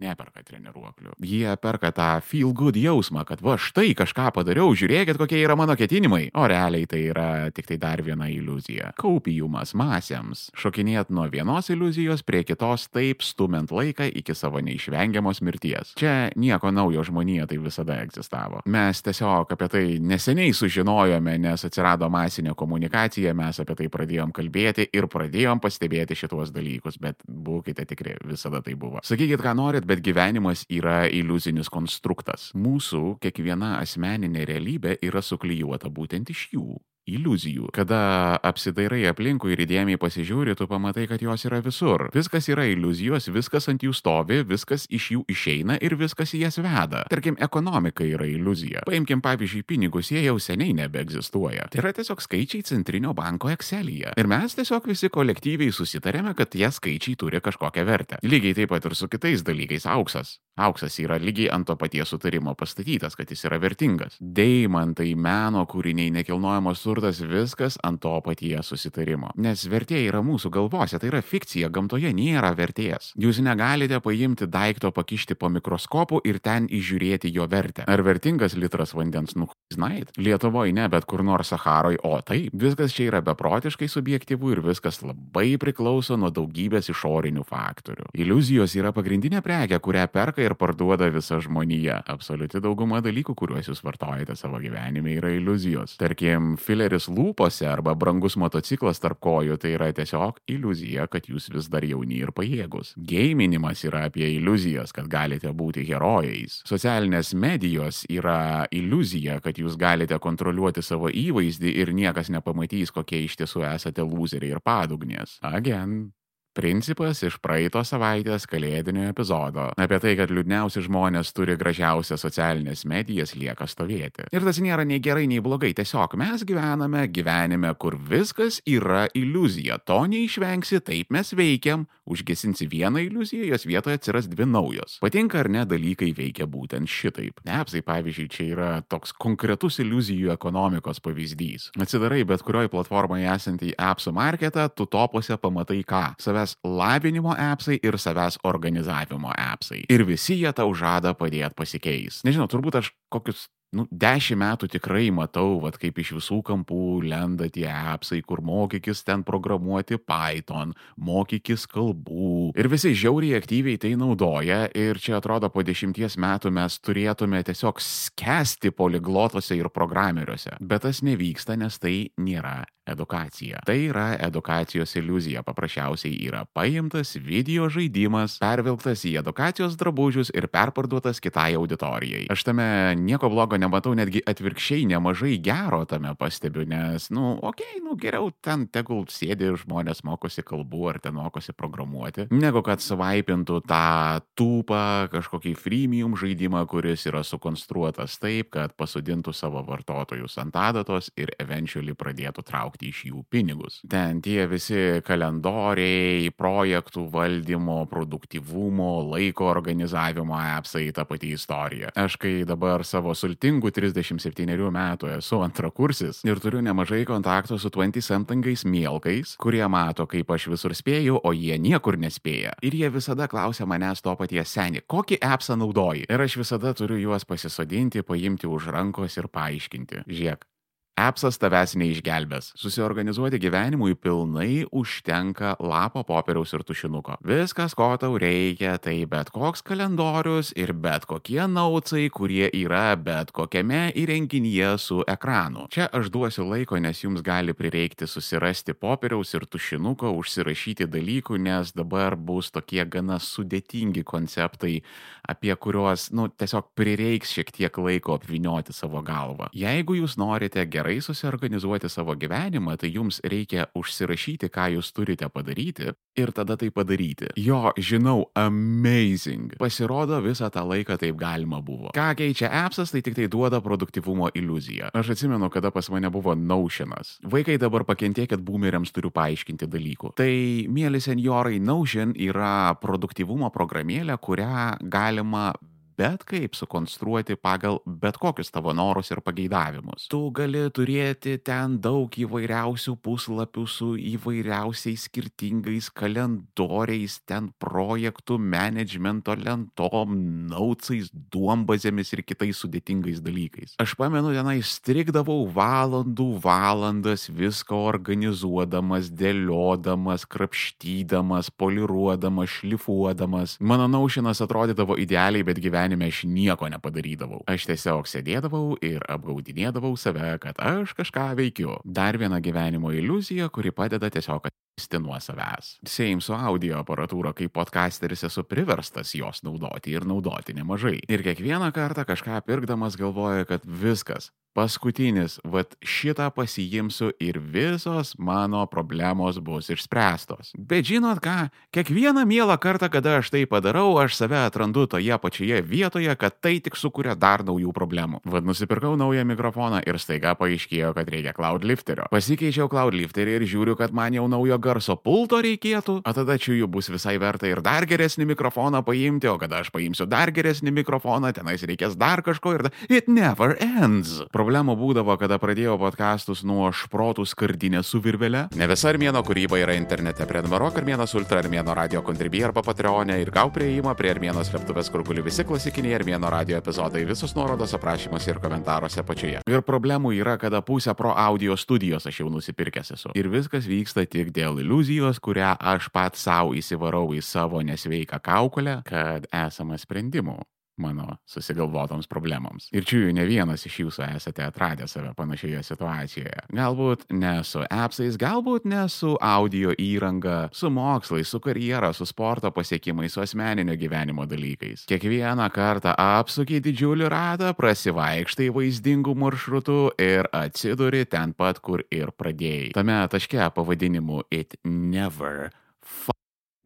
neperka 0.04 0.44
treniruoklių. 0.46 1.16
Jie 1.24 1.56
perka 1.62 1.92
tą 1.96 2.10
feel 2.26 2.54
good 2.56 2.78
jausmą, 2.80 3.24
kad 3.28 3.42
va 3.44 3.56
štai 3.62 3.94
kažką 3.98 4.30
padariau, 4.36 4.74
žiūrėkit, 4.78 5.20
kokie 5.22 5.40
yra 5.42 5.56
mano 5.60 5.76
ketinimai. 5.80 6.28
O 6.38 6.46
realiai 6.50 6.88
tai 6.90 7.04
yra 7.12 7.30
tik 7.56 7.70
tai 7.70 7.80
dar 7.82 8.04
viena 8.06 8.28
iliuzija. 8.32 8.94
Kaupijumas 9.00 9.74
masėms. 9.78 10.50
Šokinėt 10.60 11.12
nuo 11.14 11.28
vienos 11.32 11.70
iliuzijos 11.74 12.26
prie 12.28 12.44
kitos 12.48 12.88
taip 12.94 13.24
stumint 13.26 13.72
laiką 13.74 14.10
iki 14.12 14.36
savo 14.38 14.62
neišvengiamos 14.64 15.42
mirties. 15.46 15.94
Čia 16.00 16.34
nieko 16.40 16.72
naujo 16.74 17.04
žmonija 17.08 17.48
tai 17.50 17.60
visada 17.62 18.00
egzistavo. 18.04 18.64
Mes 18.66 19.02
tiesiog 19.06 19.54
apie 19.56 19.70
tai 19.72 19.84
neseniai 20.04 20.54
sužinojome, 20.56 21.38
nes 21.44 21.68
atsirado 21.68 22.10
masinė 22.14 22.56
komunikacija, 22.58 23.34
mes 23.38 23.62
apie 23.64 23.78
tai 23.80 23.90
pradėjom 23.94 24.34
kalbėti 24.36 24.88
ir 24.94 25.08
pradėjom 25.12 25.62
pastebėti 25.64 26.18
šitos 26.18 26.54
dalykus, 26.56 27.00
bet 27.02 27.22
būkite 27.28 27.86
tikri, 27.90 28.18
visada 28.28 28.64
tai 28.64 28.76
buvo. 28.80 29.02
Sakykit, 29.06 29.42
ką 29.44 29.56
norit, 29.58 29.86
bet 29.90 29.93
gyvenimas 30.02 30.64
yra 30.72 31.04
iliuzinis 31.12 31.70
konstruktas. 31.70 32.52
Mūsų 32.56 33.20
kiekviena 33.22 33.78
asmeninė 33.82 34.48
realybė 34.50 34.98
yra 35.06 35.22
suklyjuota 35.22 35.92
būtent 35.94 36.32
iš 36.34 36.48
jų 36.56 36.68
iliuzijų. 37.10 37.70
Kada 37.76 38.40
apsidairai 38.44 39.04
aplinkui 39.10 39.54
ir 39.54 39.64
įdėmiai 39.66 40.00
pasižiūri, 40.02 40.56
tu 40.60 40.68
pamatai, 40.70 41.06
kad 41.10 41.22
jos 41.24 41.46
yra 41.48 41.60
visur. 41.64 42.08
Viskas 42.16 42.48
yra 42.52 42.66
iliuzijos, 42.72 43.30
viskas 43.34 43.70
ant 43.72 43.84
jų 43.84 43.94
stovi, 43.96 44.42
viskas 44.48 44.86
iš 44.94 45.10
jų 45.16 45.24
išeina 45.32 45.78
ir 45.84 45.98
viskas 46.00 46.34
į 46.36 46.44
jas 46.46 46.60
veda. 46.64 47.04
Tarkim, 47.12 47.38
ekonomika 47.44 48.06
yra 48.08 48.28
iliuzija. 48.30 48.86
Paimkim 48.88 49.24
pavyzdžiui 49.24 49.66
pinigus, 49.68 50.12
jie 50.14 50.24
jau 50.26 50.38
seniai 50.42 50.76
nebeegzistuoja. 50.78 51.68
Tai 51.72 51.84
yra 51.84 51.94
tiesiog 51.98 52.24
skaičiai 52.24 52.66
centrinio 52.68 53.14
banko 53.18 53.52
Excel'yje. 53.54 54.16
Ir 54.20 54.30
mes 54.32 54.58
tiesiog 54.58 54.88
visi 54.90 55.12
kolektyviai 55.14 55.74
susitarėme, 55.76 56.36
kad 56.38 56.54
tie 56.54 56.70
skaičiai 56.72 57.20
turi 57.20 57.44
kažkokią 57.44 57.86
vertę. 57.88 58.22
Lygiai 58.24 58.56
taip 58.62 58.74
pat 58.74 58.88
ir 58.88 58.96
su 58.96 59.10
kitais 59.12 59.44
dalykais- 59.44 59.86
auksas. 59.98 60.40
Auksas 60.54 61.00
yra 61.02 61.18
lygiai 61.18 61.50
ant 61.50 61.66
to 61.66 61.74
paties 61.82 62.12
sutarimo 62.14 62.54
pastatytas, 62.54 63.16
kad 63.18 63.32
jis 63.32 63.42
yra 63.48 63.58
vertingas. 63.58 64.20
Deimantai, 64.22 65.16
meno 65.18 65.64
kūriniai, 65.66 66.12
nekilnojamos 66.14 66.84
turtas 66.86 67.24
viskas 67.26 67.80
ant 67.82 68.04
to 68.04 68.12
paties 68.22 68.70
susitarimo. 68.70 69.32
Nes 69.42 69.64
vertė 69.66 70.04
yra 70.06 70.22
mūsų 70.22 70.52
galvose, 70.54 71.00
tai 71.02 71.10
yra 71.10 71.24
fikcija, 71.26 71.72
gamtoje 71.74 72.12
nėra 72.14 72.52
vertės. 72.54 73.16
Jūs 73.18 73.40
negalite 73.42 73.98
paimti 74.06 74.46
daikto, 74.46 74.92
pakišti 74.94 75.34
po 75.40 75.50
mikroskopu 75.50 76.22
ir 76.22 76.38
ten 76.38 76.70
įžiūrėti 76.70 77.34
jo 77.34 77.50
vertę. 77.50 77.88
Ar 77.90 78.06
vertingas 78.06 78.54
litras 78.54 78.94
vandens 78.94 79.34
nuhuiznait? 79.34 80.14
Lietuvoje 80.22 80.78
ne, 80.78 80.86
bet 80.86 81.10
kur 81.10 81.26
nors 81.26 81.50
Saharoj, 81.50 81.98
o 82.06 82.14
taip, 82.22 82.54
viskas 82.54 82.94
čia 82.94 83.10
yra 83.10 83.24
beprotiškai 83.26 83.90
subjektyvu 83.90 84.54
ir 84.54 84.64
viskas 84.70 85.02
labai 85.02 85.56
priklauso 85.58 86.14
nuo 86.22 86.30
daugybės 86.34 86.94
išorinių 86.94 87.42
faktorių. 87.50 88.12
Iliuzijos 88.14 88.78
yra 88.78 88.94
pagrindinė 88.94 89.42
prekė, 89.42 89.82
kurią 89.82 90.06
perka 90.14 90.43
ir 90.44 90.56
parduoda 90.60 91.08
visa 91.14 91.40
žmonija. 91.44 92.02
Absoliuti 92.14 92.62
dauguma 92.64 93.02
dalykų, 93.04 93.36
kuriuos 93.38 93.70
jūs 93.70 93.84
vartojate 93.86 94.36
savo 94.40 94.60
gyvenime, 94.64 95.16
yra 95.18 95.34
iliuzijos. 95.36 95.98
Tarkim, 96.02 96.56
fileris 96.62 97.10
lūpose 97.12 97.68
arba 97.70 97.96
brangus 98.00 98.38
motociklas 98.40 99.02
tarp 99.04 99.22
kojų 99.24 99.58
tai 99.62 99.76
yra 99.78 99.90
tiesiog 99.96 100.42
iliuzija, 100.52 101.08
kad 101.12 101.30
jūs 101.32 101.50
vis 101.54 101.70
dar 101.72 101.86
jauni 101.88 102.22
ir 102.24 102.34
pajėgus. 102.36 102.94
Geiminimas 102.98 103.84
yra 103.88 104.06
apie 104.10 104.30
iliuzijas, 104.38 104.94
kad 104.96 105.10
galite 105.12 105.52
būti 105.54 105.86
herojais. 105.88 106.62
Socialinės 106.70 107.34
medijos 107.38 108.04
yra 108.12 108.66
iliuzija, 108.72 109.40
kad 109.44 109.60
jūs 109.60 109.78
galite 109.80 110.18
kontroliuoti 110.24 110.84
savo 110.86 111.12
įvaizdį 111.12 111.78
ir 111.84 111.94
niekas 111.96 112.32
nepamatys, 112.34 112.94
kokie 112.94 113.24
iš 113.28 113.40
tiesų 113.42 113.68
esate 113.74 114.06
loseriai 114.06 114.58
ir 114.58 114.64
padugnės. 114.64 115.40
Again, 115.44 116.14
Principas 116.54 117.18
iš 117.26 117.40
praeito 117.42 117.82
savaitės 117.82 118.44
kalėdinio 118.46 119.08
epizodo 119.10 119.72
apie 119.74 119.98
tai, 120.04 120.12
kad 120.20 120.30
liūdniausi 120.30 120.84
žmonės 120.86 121.32
turi 121.34 121.56
gražiausias 121.58 122.22
socialinės 122.22 122.84
medijas 122.86 123.34
lieka 123.34 123.66
stovėti. 123.66 124.28
Ir 124.30 124.46
tas 124.46 124.60
nėra 124.62 124.86
nei 124.86 125.02
gerai, 125.02 125.26
nei 125.26 125.42
blogai, 125.42 125.72
tiesiog 125.74 126.14
mes 126.22 126.44
gyvename 126.46 127.08
gyvenime, 127.10 127.72
kur 127.82 127.98
viskas 127.98 128.60
yra 128.70 129.08
iliuzija, 129.18 129.80
to 129.82 130.04
neišvengsi, 130.12 130.84
taip 130.86 131.10
mes 131.16 131.34
veikiam, 131.34 131.88
užgesinsi 132.06 132.68
vieną 132.70 133.02
iliuziją, 133.08 133.48
jos 133.50 133.66
vietoje 133.66 133.98
atsiras 133.98 134.30
dvi 134.30 134.46
naujos. 134.46 135.00
Patinka 135.02 135.42
ar 135.42 135.50
ne, 135.50 135.66
dalykai 135.66 136.12
veikia 136.14 136.46
būtent 136.46 136.86
šitaip. 136.92 137.42
Nepsai, 137.50 137.82
pavyzdžiui, 137.88 138.30
čia 138.30 138.48
yra 138.52 138.70
toks 138.86 139.16
konkretus 139.18 139.80
iliuzijų 139.82 140.30
ekonomikos 140.36 141.02
pavyzdys. 141.02 141.72
Atsidarai 141.82 142.22
bet 142.30 142.46
kurioje 142.46 142.70
platformoje 142.76 143.26
esantį 143.34 143.74
appsų 143.90 144.14
marketą, 144.14 144.68
tu 144.70 144.86
topuose 144.86 145.40
pamatai 145.42 145.82
ką? 145.88 146.06
Save 146.22 146.43
savęs 146.44 146.58
lavinimo 146.64 147.34
appsai 147.34 147.80
ir 147.84 147.98
savęs 147.98 148.40
organizavimo 148.44 149.32
appsai. 149.32 149.86
Ir 149.90 150.04
visi 150.06 150.36
jie 150.42 150.52
tau 150.54 150.74
žada 150.74 151.14
padėti 151.14 151.56
pasikeis. 151.56 152.22
Nežinau, 152.24 152.48
turbūt 152.48 152.80
aš 152.80 152.92
kokius 153.12 153.48
nu, 153.76 153.86
dešimt 153.90 154.42
metų 154.44 154.70
tikrai 154.76 155.08
matau, 155.16 155.60
vat, 155.64 155.78
kaip 155.82 156.00
iš 156.02 156.14
visų 156.20 156.40
kampų 156.48 157.04
lenda 157.08 157.50
tie 157.54 157.68
appsai, 157.70 158.22
kur 158.26 158.44
mokykis 158.46 159.04
ten 159.08 159.26
programuoti 159.28 160.00
Python, 160.02 160.74
mokykis 160.98 161.66
kalbų. 161.72 162.54
Ir 162.60 162.70
visi 162.72 162.94
žiauriai 162.98 163.40
aktyviai 163.40 163.80
tai 163.82 163.96
naudoja 164.00 164.66
ir 164.78 165.02
čia 165.02 165.18
atrodo 165.20 165.50
po 165.54 165.66
dešimties 165.66 166.18
metų 166.22 166.54
mes 166.54 166.78
turėtume 166.84 167.44
tiesiog 167.46 167.82
skesti 167.84 168.74
poliglotose 168.76 169.58
ir 169.58 169.72
programeriuose. 169.74 170.58
Bet 170.62 170.86
tas 170.88 171.04
nevyksta, 171.06 171.58
nes 171.60 171.80
tai 171.82 171.98
nėra 172.20 172.62
edukacija. 172.86 173.62
Tai 173.66 173.78
yra 173.80 174.08
edukacijos 174.20 174.96
iliuzija. 175.00 175.44
Paprasčiausiai 175.44 176.18
yra 176.28 176.44
paimtas 176.54 177.16
video 177.16 177.70
žaidimas, 177.72 178.38
pervilktas 178.44 179.06
į 179.08 179.16
edukacijos 179.22 179.78
drabužius 179.80 180.34
ir 180.36 180.50
perparduotas 180.52 181.22
kitai 181.24 181.54
auditorijai. 181.60 182.26
Aš 182.34 182.44
tame 182.50 182.68
nieko 183.00 183.32
blogo 183.32 183.58
nematau 183.64 183.96
netgi 183.98 184.22
atvirkščiai 184.28 184.86
nemažai 184.92 185.38
gero 185.44 185.84
tame 185.90 186.14
pastebiu, 186.20 186.66
nes, 186.70 187.10
nu, 187.14 187.34
okei, 187.40 187.80
okay, 187.80 187.82
nu, 187.84 187.96
geriau 188.00 188.30
ten 188.44 188.68
tegul 188.72 189.06
sėdi 189.12 189.54
žmonės 189.64 190.04
mokosi 190.08 190.44
kalbų 190.46 190.90
ar 190.92 191.00
ten 191.04 191.16
mokosi 191.18 191.56
programuoti, 191.56 192.28
negu 192.34 192.64
kad 192.66 192.84
svaipintų 192.84 193.62
tą 193.70 194.22
tūpą 194.40 194.84
kažkokį 195.14 195.56
freemium 195.60 196.18
žaidimą, 196.20 196.66
kuris 196.70 197.06
yra 197.10 197.24
sukonstruotas 197.28 198.20
taip, 198.22 198.52
kad 198.54 198.76
pasodintų 198.80 199.34
savo 199.36 199.64
vartotojus 199.68 200.38
ant 200.42 200.58
adatos 200.60 201.10
ir 201.20 201.32
eventually 201.42 201.96
pradėtų 201.98 202.44
traukti 202.48 202.92
iš 202.92 203.04
jų 203.10 203.24
pinigus. 203.32 203.80
Ten 203.90 204.22
tie 204.24 204.48
visi 204.50 205.02
kalendoriai, 205.06 206.32
projektų 206.36 207.06
valdymo, 207.14 207.84
produktivumo, 207.92 208.92
laiko 209.14 209.48
organizavimo 209.52 210.38
appsai, 210.38 210.90
ta 210.96 211.06
pati 211.08 211.34
istorija. 211.38 211.94
Aš 212.00 212.18
kai 212.22 212.34
dabar 212.48 212.84
savo 212.88 213.14
sultingų 213.18 213.53
turtingų 213.54 213.72
37 213.72 214.72
metų 214.74 215.10
esu 215.18 215.42
antrakursis 215.44 216.24
ir 216.26 216.40
turiu 216.40 216.62
nemažai 216.62 217.04
kontakto 217.06 217.58
su 217.58 217.70
20 217.70 218.02
somethingais 218.02 218.66
mielkais, 218.66 219.36
kurie 219.38 219.66
mato, 219.68 220.06
kaip 220.08 220.30
aš 220.32 220.50
visur 220.50 220.74
spėju, 220.74 221.22
o 221.24 221.34
jie 221.34 221.58
niekur 221.60 221.98
nespėja. 221.98 222.54
Ir 222.62 222.74
jie 222.74 222.90
visada 222.90 223.28
klausia 223.28 223.66
manęs 223.66 224.02
to 224.02 224.16
paties 224.16 224.50
seniai, 224.50 224.84
kokį 224.88 225.20
appsą 225.22 225.58
naudoji. 225.58 226.08
Ir 226.10 226.22
aš 226.22 226.38
visada 226.38 226.74
turiu 226.74 226.98
juos 226.98 227.26
pasisodinti, 227.26 228.04
paimti 228.04 228.48
už 228.48 228.72
rankos 228.74 229.18
ir 229.18 229.28
paaiškinti. 229.28 230.06
Žiūrėk, 230.08 230.46
Appsas 230.94 231.40
tavęs 231.42 231.72
neišgelbės. 231.82 232.52
Susiorganizuoti 232.54 233.40
gyvenimui 233.42 233.96
pilnai 233.98 234.68
užtenka 234.70 235.56
lapo 235.58 236.04
popieriaus 236.06 236.52
ir 236.54 236.62
tušinuko. 236.62 237.16
Viskas, 237.26 237.74
ko 237.74 237.88
tau 237.98 238.20
reikia, 238.22 238.76
tai 238.78 239.00
bet 239.10 239.32
koks 239.34 239.66
kalendorius 239.66 240.52
ir 240.54 240.76
bet 240.78 241.08
kokie 241.10 241.42
naucai, 241.50 242.04
kurie 242.14 242.46
yra 242.54 242.94
bet 242.94 243.34
kokiame 243.34 243.88
įrenginyje 243.98 244.70
su 244.78 245.00
ekranu. 245.10 245.66
Čia 245.74 245.88
aš 245.90 246.12
duosiu 246.14 246.46
laiko, 246.52 246.78
nes 246.78 247.02
jums 247.02 247.26
gali 247.26 247.58
prireikti 247.58 248.06
susirasti 248.06 248.78
popieriaus 248.78 249.34
ir 249.34 249.48
tušinuko, 249.50 250.14
užsirašyti 250.22 250.86
dalykų, 250.94 251.42
nes 251.42 251.74
dabar 251.74 252.14
bus 252.14 252.54
tokie 252.54 252.86
gana 252.86 253.18
sudėtingi 253.18 254.06
konceptai, 254.06 254.84
apie 255.26 255.58
kuriuos, 255.58 256.12
nu, 256.14 256.30
tiesiog 256.30 256.70
prireiks 256.78 257.34
šiek 257.34 257.50
tiek 257.58 257.82
laiko 257.82 258.14
apvinioti 258.20 258.78
savo 258.78 259.02
galvą. 259.02 259.50
Jeigu 259.58 259.98
jūs 259.98 260.20
norite 260.22 260.62
gerai 260.70 260.83
gerai 260.84 261.02
susiorganizuoti 261.02 261.90
savo 261.90 262.16
gyvenimą, 262.16 262.78
tai 262.78 262.92
jums 262.92 263.22
reikia 263.24 263.68
užsirašyti, 263.76 264.50
ką 264.52 264.68
jūs 264.76 264.92
turite 264.92 265.30
padaryti 265.32 265.94
ir 266.20 266.32
tada 266.36 266.58
tai 266.60 266.70
padaryti. 266.72 267.32
Jo, 267.40 267.72
žinau, 267.78 268.28
amazing. 268.36 269.56
Pasirodo, 269.60 270.20
visą 270.22 270.50
tą 270.52 270.66
laiką 270.68 270.98
taip 271.00 271.16
galima 271.16 271.62
buvo. 271.64 271.94
Ką 271.96 272.10
keičia 272.20 272.52
appsas, 272.66 272.92
tai 272.92 273.02
tik 273.02 273.16
tai 273.16 273.30
duoda 273.32 273.62
produktivumo 273.64 274.30
iliuziją. 274.36 274.92
Aš 274.94 275.14
atsimenu, 275.16 275.50
kada 275.50 275.72
pas 275.72 275.90
mane 275.90 276.12
buvo 276.12 276.36
Notionas. 276.36 277.18
Vaikai 277.24 277.58
dabar 277.58 277.86
pakentėkit 277.88 278.44
boomeriams 278.44 278.92
turiu 278.92 279.14
paaiškinti 279.14 279.70
dalykų. 279.72 280.14
Tai, 280.20 280.32
mėly 280.68 281.00
seniorai, 281.02 281.62
Notion 281.64 282.14
yra 282.20 282.76
produktivumo 282.82 283.50
programėlė, 283.54 284.20
kurią 284.20 284.82
galima 284.84 285.54
bet 285.98 286.26
kaip 286.28 286.58
sukonstruoti 286.58 287.38
pagal 287.40 287.80
bet 287.86 288.18
kokius 288.22 288.52
tavo 288.54 288.74
norus 288.76 289.12
ir 289.14 289.22
pageidavimus. 289.26 290.08
Tu 290.12 290.22
gali 290.36 290.66
turėti 290.74 291.38
ten 291.44 291.78
daug 291.84 292.14
įvairiausių 292.14 292.96
puslapių 293.04 293.66
su 293.70 293.94
įvairiausiais 293.98 295.08
skirtingais 295.08 295.90
kalendoriais, 295.94 297.20
ten 297.30 297.52
projektų, 297.62 298.38
managemento 298.40 299.36
lentom, 299.38 300.16
nautsais, 300.52 301.10
duombazėmis 301.34 302.14
ir 302.16 302.24
kitais 302.26 302.60
sudėtingais 302.64 303.22
dalykais. 303.24 303.76
Aš 303.82 303.96
pamenu, 304.00 304.34
tenai 304.36 304.60
strikdavau 304.66 305.44
valandų 305.54 306.30
valandas 306.44 307.28
viską 307.32 307.78
organizuodamas, 307.94 309.12
dėliodamas, 309.14 310.26
krapštydamas, 310.30 311.52
poliruodamas, 311.60 312.60
šlifuodamas. 312.60 313.58
Mano 313.60 313.88
naušinas 313.92 314.42
atrodydavo 314.44 314.98
idealiai, 315.02 315.46
bet 315.48 315.62
gyvenime 315.84 316.08
aš 316.08 316.24
nieko 316.24 316.70
nepadarydavau. 316.72 317.42
Aš 317.48 317.68
tiesiog 317.68 318.08
sėdėdavau 318.08 318.78
ir 318.84 319.04
apgaudinėdavau 319.12 319.98
save, 320.00 320.38
kad 320.40 320.56
aš 320.60 320.94
kažką 320.96 321.34
veikiu. 321.36 321.80
Dar 321.84 322.16
viena 322.18 322.40
gyvenimo 322.40 322.94
iliuzija, 322.96 323.50
kuri 323.50 323.72
padeda 323.76 324.10
tiesiog 324.10 324.48
atskleisti 324.48 325.02
nuo 325.04 325.20
savęs. 325.20 325.80
Same 325.84 326.22
su 326.22 326.34
audio 326.34 326.80
aparatūra, 326.80 327.34
kai 327.36 327.50
podcasteris 327.52 328.24
esu 328.24 328.46
priverstas 328.48 329.12
jos 329.16 329.44
naudoti 329.44 329.92
ir 329.92 330.08
naudoti 330.08 330.56
nemažai. 330.56 331.02
Ir 331.10 331.24
kiekvieną 331.26 331.74
kartą 331.76 332.06
kažką 332.08 332.40
pirkdamas 332.48 332.96
galvoju, 332.96 333.46
kad 333.50 333.66
viskas, 333.68 334.32
paskutinis, 334.54 335.40
vad 335.44 335.76
šitą 335.82 336.30
pasiimsiu 336.34 337.12
ir 337.20 337.40
visos 337.40 338.14
mano 338.18 338.66
problemos 338.70 339.40
bus 339.40 339.70
išspręstos. 339.74 340.54
Bet 340.58 340.86
žinot 340.88 341.22
ką, 341.24 341.50
kiekvieną 341.74 342.26
mielą 342.30 342.58
kartą, 342.62 342.90
kada 342.94 343.18
aš 343.20 343.34
tai 343.34 343.46
padarau, 343.50 343.98
aš 344.02 344.18
save 344.22 344.38
atrandu 344.46 344.86
toje 344.88 345.18
pačioje 345.18 345.62
vietoje, 345.62 346.16
kad 346.16 346.38
tai 346.42 346.60
tik 346.64 346.78
sukuria 346.78 347.16
dar 347.16 347.44
naujų 347.46 347.74
problemų. 347.74 348.22
Vad 348.26 348.46
nusipirkau 348.46 348.96
naują 349.00 349.26
mikrofoną 349.26 349.82
ir 349.88 350.00
staiga 350.02 350.36
paaiškėjo, 350.38 350.94
kad 350.98 351.10
reikia 351.10 351.34
cloudlifterio. 351.34 352.08
Pasikeičiau 352.14 352.70
cloudlifterį 352.72 353.38
ir 353.40 353.48
žiūriu, 353.50 353.78
kad 353.80 353.94
man 353.96 354.14
jau 354.14 354.28
naujo 354.32 354.60
garso 354.62 354.98
pulto 355.00 355.42
reikėtų, 355.44 356.00
o 356.06 356.14
tada 356.16 356.38
čia 356.38 356.58
jų 356.60 356.70
bus 356.72 356.92
visai 356.94 357.18
verta 357.22 357.50
ir 357.50 357.64
dar 357.66 357.88
geresnį 357.90 358.30
mikrofoną 358.34 358.84
paimti, 358.86 359.30
o 359.32 359.38
kada 359.42 359.64
aš 359.64 359.74
paimsiu 359.74 360.08
dar 360.10 360.32
geresnį 360.34 360.76
mikrofoną, 360.84 361.34
tenais 361.34 361.66
reikės 361.66 361.98
dar 361.98 362.22
kažko 362.26 362.58
ir 362.60 362.70
it 362.90 363.10
never 363.10 363.58
ends. 363.64 364.22
Problemų 364.44 364.74
būdavo, 364.76 365.14
kada 365.16 365.38
pradėjau 365.40 365.78
podkastus 365.80 366.42
nuo 366.44 366.66
šprotų 366.76 367.24
skardinę 367.32 367.80
su 367.88 368.02
virvelė. 368.04 368.42
Ne 368.60 368.66
visa 368.68 368.90
Armėno 368.90 369.22
kūryba 369.24 369.56
yra 369.62 369.78
internete. 369.80 370.26
Prenumeruok 370.28 370.82
Armėnas 370.82 371.14
Ultra 371.16 371.40
Armėno 371.40 371.72
radio 371.78 372.02
kontribį 372.04 372.42
arba 372.50 372.60
Patreonė 372.66 373.22
ir 373.22 373.32
gau 373.32 373.48
prieimą 373.56 373.94
prie 373.96 374.12
Armėnos 374.12 374.52
slėptuvės, 374.52 374.90
kur 374.92 375.06
guli 375.08 375.24
visi 375.24 375.46
klasikiniai 375.48 375.96
Armėno 375.96 376.28
radio 376.34 376.60
epizodai, 376.60 377.06
visos 377.08 377.38
nuorodos 377.38 377.72
aprašymuose 377.78 378.34
ir 378.34 378.44
komentaruose 378.44 379.00
apačioje. 379.00 379.46
Ir 379.48 379.64
problemų 379.64 380.12
yra, 380.20 380.36
kada 380.42 380.60
pusę 380.60 380.92
pro 380.92 381.16
audio 381.16 381.56
studijos 381.56 382.12
aš 382.12 382.20
jau 382.26 382.28
nusipirkęs 382.34 382.98
esu. 382.98 383.16
Ir 383.16 383.32
viskas 383.32 383.70
vyksta 383.70 384.04
tik 384.04 384.36
dėl 384.36 384.60
iliuzijos, 384.60 385.24
kurią 385.24 385.56
aš 385.56 385.88
pats 385.96 386.28
savo 386.28 386.52
įsivarau 386.60 387.14
į 387.16 387.24
savo 387.24 387.64
nesveiką 387.64 388.20
kaukolę, 388.20 388.82
kad 388.92 389.32
esama 389.32 389.80
sprendimų 389.80 390.42
mano 390.78 391.18
susigalvotoms 391.30 392.08
problemoms. 392.08 392.70
Ir 392.74 392.86
čia 392.88 393.12
ne 393.14 393.26
vienas 393.28 393.66
iš 393.68 393.80
jūsų 393.84 394.06
esate 394.16 394.46
atradę 394.46 394.88
save 394.90 395.14
panašioje 395.18 395.62
situacijoje. 395.68 396.46
Galbūt 396.54 397.06
ne 397.14 397.36
su 397.48 397.64
appsais, 397.70 398.18
galbūt 398.20 398.66
ne 398.70 398.86
su 398.90 399.14
audio 399.22 399.74
įranga, 399.78 400.50
su 400.56 400.72
mokslais, 400.74 401.30
su 401.30 401.40
karjera, 401.44 401.94
su 401.94 402.08
sporto 402.10 402.52
pasiekimais, 402.52 403.14
su 403.14 403.22
asmeninio 403.24 403.78
gyvenimo 403.80 404.26
dalykais. 404.30 404.88
Kiekvieną 404.90 405.50
kartą 405.54 405.96
apsukiai 406.00 406.64
didžiulį 406.64 407.10
ratą, 407.14 407.54
prasivaikštai 407.58 408.50
vaizdingų 408.54 409.16
maršrutų 409.26 409.80
ir 410.02 410.30
atsiduri 410.34 411.06
ten 411.10 411.36
pat, 411.38 411.62
kur 411.64 411.86
ir 411.94 412.14
pradėjai. 412.18 412.74
Tame 412.78 413.02
taške 413.12 413.50
pavadinimu 413.54 414.24
It 414.32 414.58
Never 414.64 415.52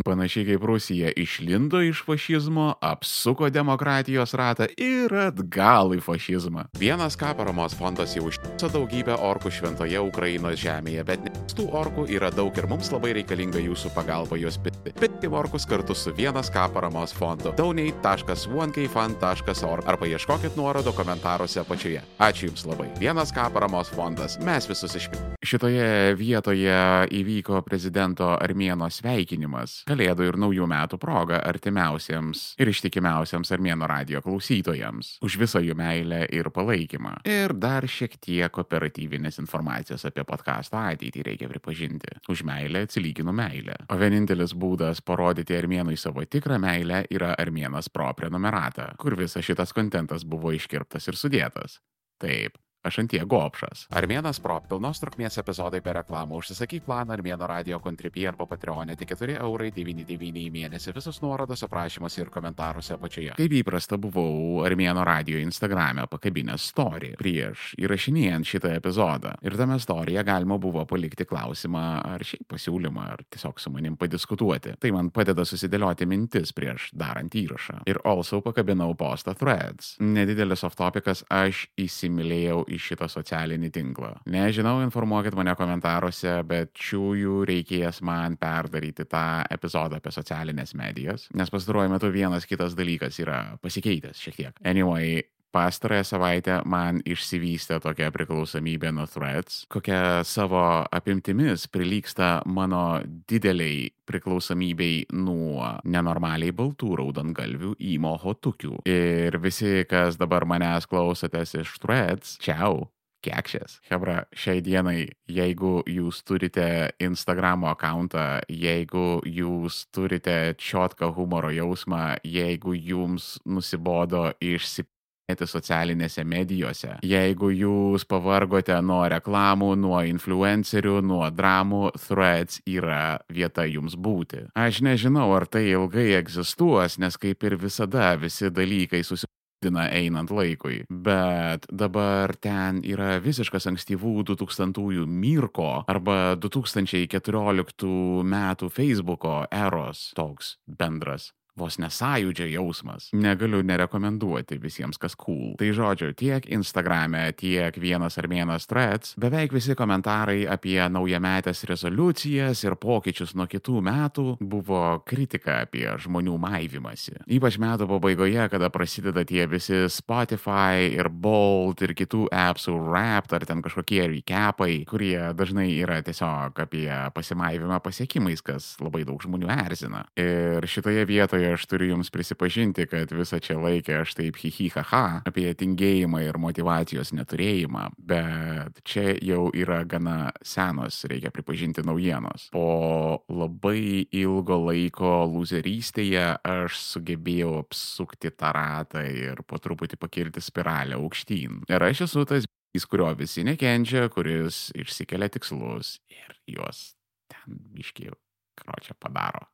Panašiai 0.05 0.45
kaip 0.45 0.63
Rusija 0.63 1.11
išlindo 1.15 1.81
iš 1.81 2.03
fašizmo, 2.05 2.73
apsuko 2.81 3.49
demokratijos 3.49 4.33
ratą 4.37 4.67
ir 4.77 5.13
atgal 5.17 5.95
į 5.97 6.01
fašizmą. 6.05 6.65
Vienas 6.77 7.17
ką 7.17 7.33
paramos 7.37 7.73
fondas 7.73 8.13
jau 8.13 8.27
užtiso 8.29 8.69
daugybę 8.69 9.17
orkų 9.17 9.49
šventoje 9.57 9.97
Ukrainos 10.05 10.61
žemėje, 10.61 11.01
bet 11.07 11.19
tų 11.57 11.65
orkų 11.81 12.05
yra 12.13 12.29
daug 12.29 12.53
ir 12.53 12.69
mums 12.69 12.93
labai 12.93 13.17
reikalinga 13.17 13.57
jūsų 13.63 13.89
pagalba 13.95 14.37
juos 14.37 14.57
pitti. 14.61 14.93
Pitti 15.01 15.27
orkus 15.33 15.65
kartu 15.65 15.97
su 15.97 16.13
vienas 16.13 16.53
ką 16.53 16.69
paramos 16.75 17.09
fondu. 17.17 17.49
donate.onekfund.org 17.57 19.83
arba 19.89 20.05
ieškokit 20.13 20.53
nuorodo 20.61 20.93
komentaruose 20.93 21.57
apačioje. 21.65 22.05
Ačiū 22.19 22.51
Jums 22.51 22.69
labai. 22.69 22.93
Vienas 23.01 23.33
ką 23.33 23.49
paramos 23.49 23.89
fondas. 23.89 24.37
Mes 24.45 24.69
visus 24.69 24.93
išpildėme. 24.93 25.41
Šitoje 25.41 26.13
vietoje 26.19 27.07
įvyko 27.17 27.65
prezidento 27.65 28.37
Armėno 28.37 28.93
sveikinimas. 28.93 29.86
Kalėdų 29.87 30.25
ir 30.27 30.35
naujų 30.35 30.65
metų 30.67 30.97
proga 30.99 31.37
artimiausiems 31.47 32.41
ir 32.59 32.71
ištikimiausiams 32.73 33.53
Armėno 33.55 33.87
radio 33.87 34.19
klausytojams 34.25 35.13
už 35.23 35.37
visą 35.39 35.61
jų 35.63 35.77
meilę 35.79 36.25
ir 36.35 36.49
palaikymą. 36.51 37.13
Ir 37.27 37.55
dar 37.55 37.87
šiek 37.87 38.17
tiek 38.19 38.59
operatyvinės 38.59 39.39
informacijos 39.39 40.03
apie 40.09 40.25
podcast'o 40.27 40.81
ateitį 40.81 41.23
reikia 41.29 41.47
pripažinti. 41.53 42.17
Už 42.27 42.43
meilę 42.47 42.83
atsilyginu 42.87 43.31
meilę. 43.31 43.79
O 43.87 43.99
vienintelis 44.01 44.51
būdas 44.51 44.99
parodyti 44.99 45.55
Armėnui 45.55 45.95
savo 45.95 46.25
tikrą 46.27 46.59
meilę 46.59 47.05
yra 47.07 47.31
Armėnas 47.39 47.87
Pro 47.93 48.11
prenumerata, 48.17 48.91
kur 48.99 49.15
visas 49.15 49.47
šitas 49.47 49.71
kontentas 49.71 50.27
buvo 50.27 50.51
iškirptas 50.51 51.07
ir 51.07 51.15
sudėtas. 51.15 51.79
Taip, 52.19 52.57
aš 52.87 53.01
antie 53.03 53.21
gopšas. 53.25 53.85
Armėnas 53.95 54.39
Pro 54.43 54.59
pilnos 54.67 55.01
trukmės 55.01 55.39
epizodai 55.41 55.81
be 55.83 55.93
reklamų. 55.99 56.41
Užsisakyk 56.41 56.85
planą 56.87 57.17
Armėno 57.17 57.47
radio 57.49 57.79
kontribį 57.83 58.27
arba 58.31 58.47
Patreonė 58.49 58.97
tik 58.99 59.13
4 59.15 59.37
eurai 59.43 59.69
99 59.75 60.43
į 60.43 60.51
mėnesį. 60.53 60.93
Visos 60.97 61.21
nuorodos 61.23 61.63
aprašymuose 61.67 62.21
ir 62.23 62.31
komentaruose 62.33 62.95
apačioje. 62.95 63.35
Kaip 63.37 63.55
įprasta, 63.59 63.99
buvau 64.01 64.63
Armėno 64.67 65.05
radio 65.07 65.39
Instagram'e 65.43 66.07
pakabinęs 66.11 66.69
story 66.71 67.13
prieš 67.19 67.73
įrašinėjant 67.81 68.47
šitą 68.47 68.73
epizodą. 68.77 69.35
Ir 69.45 69.57
tame 69.59 69.79
storyje 69.81 70.23
galima 70.27 70.57
buvo 70.61 70.85
palikti 70.89 71.27
klausimą 71.27 71.85
ar 72.07 72.25
šiaip 72.25 72.47
pasiūlymą, 72.53 73.07
ar 73.13 73.23
tiesiog 73.31 73.61
su 73.61 73.71
manim 73.73 73.97
padiskutuoti. 73.99 74.77
Tai 74.81 74.93
man 74.95 75.11
padeda 75.15 75.45
susidėlioti 75.47 76.07
mintis 76.09 76.53
prieš 76.55 76.91
darant 76.97 77.35
įrašą. 77.37 77.81
Ir 77.89 78.01
also 78.07 78.41
pakabinau 78.45 78.93
postą 78.97 79.35
threads. 79.37 79.95
Nedidelis 80.03 80.63
off 80.67 80.77
topicas, 80.79 81.23
aš 81.33 81.65
įsimylėjau 81.79 82.63
į 82.71 82.76
šitą 82.81 83.07
socialinį 83.11 83.71
tinklą. 83.75 84.11
Nežinau, 84.33 84.79
informuokit 84.85 85.37
mane 85.37 85.53
komentaruose, 85.59 86.39
bet 86.47 86.73
čiųjų 86.77 87.41
reikės 87.49 88.01
man 88.05 88.37
perdaryti 88.41 89.07
tą 89.09 89.25
epizodą 89.53 90.01
apie 90.01 90.13
socialinės 90.15 90.75
medijas, 90.77 91.27
nes 91.37 91.51
pastaruoju 91.53 91.93
metu 91.95 92.11
vienas 92.13 92.47
kitas 92.49 92.77
dalykas 92.77 93.19
yra 93.23 93.41
pasikeitęs 93.63 94.21
šiek 94.23 94.39
tiek. 94.41 94.61
Anyway, 94.67 95.21
pastarąją 95.51 96.03
savaitę 96.07 96.59
man 96.65 97.01
išsivystė 97.07 97.79
tokia 97.83 98.09
priklausomybė 98.13 98.91
nuo 98.95 99.07
threads, 99.09 99.63
kokia 99.73 100.23
savo 100.27 100.63
apimtimis 100.91 101.67
prilyksta 101.71 102.41
mano 102.45 102.99
dideliai 103.29 103.87
priklausomybei 104.07 105.07
nuo 105.13 105.73
nenormaliai 105.83 106.55
baltų 106.55 106.93
raudongalvių 107.01 107.73
įmo 107.93 108.13
hotukių. 108.23 108.83
Ir 108.87 109.39
visi, 109.43 109.81
kas 109.89 110.19
dabar 110.19 110.47
manęs 110.47 110.87
klausotės 110.89 111.57
iš 111.63 111.79
threads, 111.83 112.37
čiau. 112.43 112.87
Kekšės. 113.25 113.79
Hebra, 113.89 114.19
šiai 114.37 114.61
dienai, 114.61 115.07
jeigu 115.27 115.81
jūs 115.89 116.19
turite 116.23 116.93
Instagramo 117.01 117.67
akantą, 117.71 118.43
jeigu 118.47 119.23
jūs 119.25 119.87
turite 119.91 120.53
čiotką 120.61 121.09
humoro 121.17 121.49
jausmą, 121.51 122.19
jeigu 122.23 122.77
jums 122.77 123.33
nusibodo 123.43 124.29
išsipildyti 124.37 124.96
socialinėse 125.35 126.23
medijose. 126.23 126.97
Jeigu 127.03 127.49
jūs 127.51 128.05
pavargote 128.07 128.77
nuo 128.81 129.03
reklamų, 129.11 129.75
nuo 129.75 129.99
influencerių, 130.07 131.01
nuo 131.03 131.27
dramų, 131.29 131.91
threads 131.99 132.61
yra 132.65 133.19
vieta 133.27 133.65
jums 133.67 133.95
būti. 133.95 134.47
Aš 134.55 134.81
nežinau, 134.81 135.33
ar 135.35 135.45
tai 135.45 135.67
ilgai 135.73 136.15
egzistuos, 136.15 136.97
nes 136.97 137.17
kaip 137.17 137.43
ir 137.43 137.57
visada 137.59 138.15
visi 138.15 138.49
dalykai 138.49 139.03
susidina 139.03 139.89
einant 139.91 140.31
laikui. 140.31 140.85
Bet 140.87 141.67
dabar 141.67 142.31
ten 142.39 142.79
yra 142.87 143.19
visiškas 143.19 143.67
ankstyvų 143.67 144.23
2000-ųjų 144.31 145.05
Mirko 145.07 145.83
arba 145.87 146.37
2014 146.39 148.23
metų 148.23 148.71
Facebooko 148.71 149.41
eros 149.51 150.13
toks 150.15 150.55
bendras 150.67 151.33
vos 151.57 151.79
nesąjūdžio 151.81 152.47
jausmas. 152.53 153.09
Negaliu 153.17 153.63
nerekomenduoti 153.65 154.59
visiems, 154.61 154.99
kas 155.01 155.17
cool. 155.19 155.55
Tai 155.59 155.69
žodžiu, 155.75 156.13
tiek 156.17 156.45
Instagrame, 156.53 157.25
tiek 157.37 157.75
vienas 157.81 158.17
ar 158.21 158.29
vienas 158.31 158.67
threads, 158.69 159.15
beveik 159.19 159.55
visi 159.55 159.75
komentarai 159.77 160.45
apie 160.49 160.79
naujametės 160.91 161.65
rezoliucijas 161.69 162.63
ir 162.65 162.77
pokyčius 162.79 163.35
nuo 163.37 163.47
kitų 163.49 163.81
metų 163.87 164.25
buvo 164.41 164.83
kritika 165.07 165.61
apie 165.65 165.87
žmonių 166.03 166.37
maivimąsi. 166.41 167.17
Ypač 167.37 167.59
metų 167.61 167.89
pabaigoje, 167.89 168.47
kada 168.53 168.69
prasideda 168.73 169.25
tie 169.27 169.47
visi 169.49 169.85
Spotify 169.91 170.87
ir 170.93 171.09
Bolt 171.09 171.81
ir 171.85 171.95
kitų 171.97 172.27
appsų 172.33 172.77
Wrapped 172.87 173.33
ar 173.33 173.47
ten 173.49 173.63
kažkokie 173.65 174.03
recapai, 174.11 174.83
kurie 174.89 175.17
dažnai 175.37 175.69
yra 175.81 175.99
tiesiog 176.05 176.61
apie 176.67 176.87
pasimaivimą 177.15 177.79
pasiekimais, 177.83 178.43
kas 178.45 178.75
labai 178.83 179.03
daug 179.07 179.21
žmonių 179.23 179.49
erzina. 179.57 180.05
Ir 180.19 180.65
šitoje 180.67 181.05
vietoje 181.09 181.46
aš 181.55 181.65
turiu 181.69 181.91
jums 181.93 182.11
prisipažinti, 182.13 182.87
kad 182.89 183.11
visą 183.15 183.39
čia 183.43 183.57
laikę 183.59 184.01
aš 184.01 184.15
taip 184.19 184.39
hihihaha 184.41 185.23
apie 185.29 185.47
tingėjimą 185.57 186.21
ir 186.25 186.39
motivacijos 186.41 187.13
neturėjimą, 187.17 187.87
bet 187.97 188.81
čia 188.87 189.15
jau 189.23 189.47
yra 189.55 189.83
gana 189.89 190.31
senos, 190.45 190.99
reikia 191.09 191.31
pripažinti, 191.33 191.85
naujienos. 191.87 192.49
Po 192.55 193.23
labai 193.31 194.07
ilgo 194.11 194.59
laiko 194.67 195.13
loserystėje 195.31 196.27
aš 196.43 196.81
sugebėjau 196.83 197.57
apsukti 197.63 198.33
tą 198.35 198.53
ratą 198.55 199.03
ir 199.07 199.43
po 199.47 199.59
truputį 199.61 199.99
pakilti 200.01 200.43
spiralę 200.43 200.99
aukštyn. 200.99 201.63
Ir 201.71 201.89
aš 201.89 202.07
esu 202.07 202.25
tas 202.27 202.47
jis, 202.75 202.85
kurio 202.85 203.09
visi 203.17 203.45
nekenčia, 203.47 204.07
kuris 204.13 204.67
išsikelia 204.77 205.29
tikslus 205.33 205.97
ir 206.11 206.37
juos 206.57 206.91
ten 207.31 207.59
iškiai 207.79 208.13
kročią 208.57 208.97
padaro. 208.99 209.47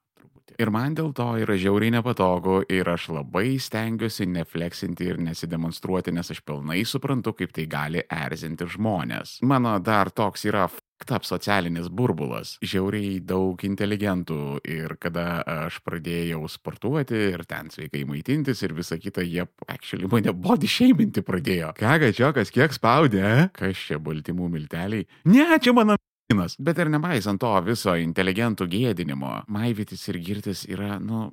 Truputį. 0.43 0.62
Ir 0.62 0.71
man 0.71 0.95
dėl 0.95 1.13
to 1.15 1.27
yra 1.39 1.55
žiauriai 1.57 1.93
nepatogu 1.93 2.63
ir 2.69 2.88
aš 2.89 3.09
labai 3.13 3.57
stengiuosi 3.59 4.27
nefleksinti 4.27 5.07
ir 5.07 5.17
nesidemonstruoti, 5.23 6.12
nes 6.12 6.29
aš 6.31 6.41
pilnai 6.43 6.83
suprantu, 6.85 7.33
kaip 7.33 7.53
tai 7.53 7.65
gali 7.65 8.03
erzinti 8.09 8.65
žmonės. 8.67 9.39
Mano 9.41 9.79
dar 9.79 10.12
toks 10.12 10.45
yra 10.45 10.67
tap 11.05 11.25
socialinis 11.25 11.89
burbulas. 11.89 12.57
Žiauriai 12.63 13.19
daug 13.19 13.59
inteligentų 13.59 14.62
ir 14.63 14.95
kada 15.00 15.43
aš 15.67 15.81
pradėjau 15.83 16.45
sportuoti 16.47 17.17
ir 17.33 17.43
ten 17.43 17.69
sveikai 17.73 18.05
maitintis 18.07 18.63
ir 18.63 18.73
visa 18.73 18.97
kita, 18.97 19.23
jie 19.23 19.43
actually 19.67 20.07
mane 20.07 20.31
body 20.31 20.69
šeiminti 20.69 21.25
pradėjo. 21.25 21.73
Ką 21.79 21.97
gačiokas, 22.05 22.53
kiek 22.55 22.71
spaudė? 22.71 23.50
Kas 23.57 23.83
čia 23.89 24.00
baltymų 24.00 24.47
milteliai? 24.55 25.07
Ne, 25.27 25.50
čia 25.59 25.75
mano 25.75 26.00
kinas. 26.34 26.58
Bet 26.60 26.82
ir 26.82 26.92
nepaisant 26.94 27.42
to 27.42 27.54
viso 27.66 27.96
inteligentų 28.00 28.68
gėdinimo, 28.72 29.44
maivytis 29.52 30.08
ir 30.12 30.20
girtis 30.24 30.68
yra, 30.70 30.98
nu... 31.00 31.30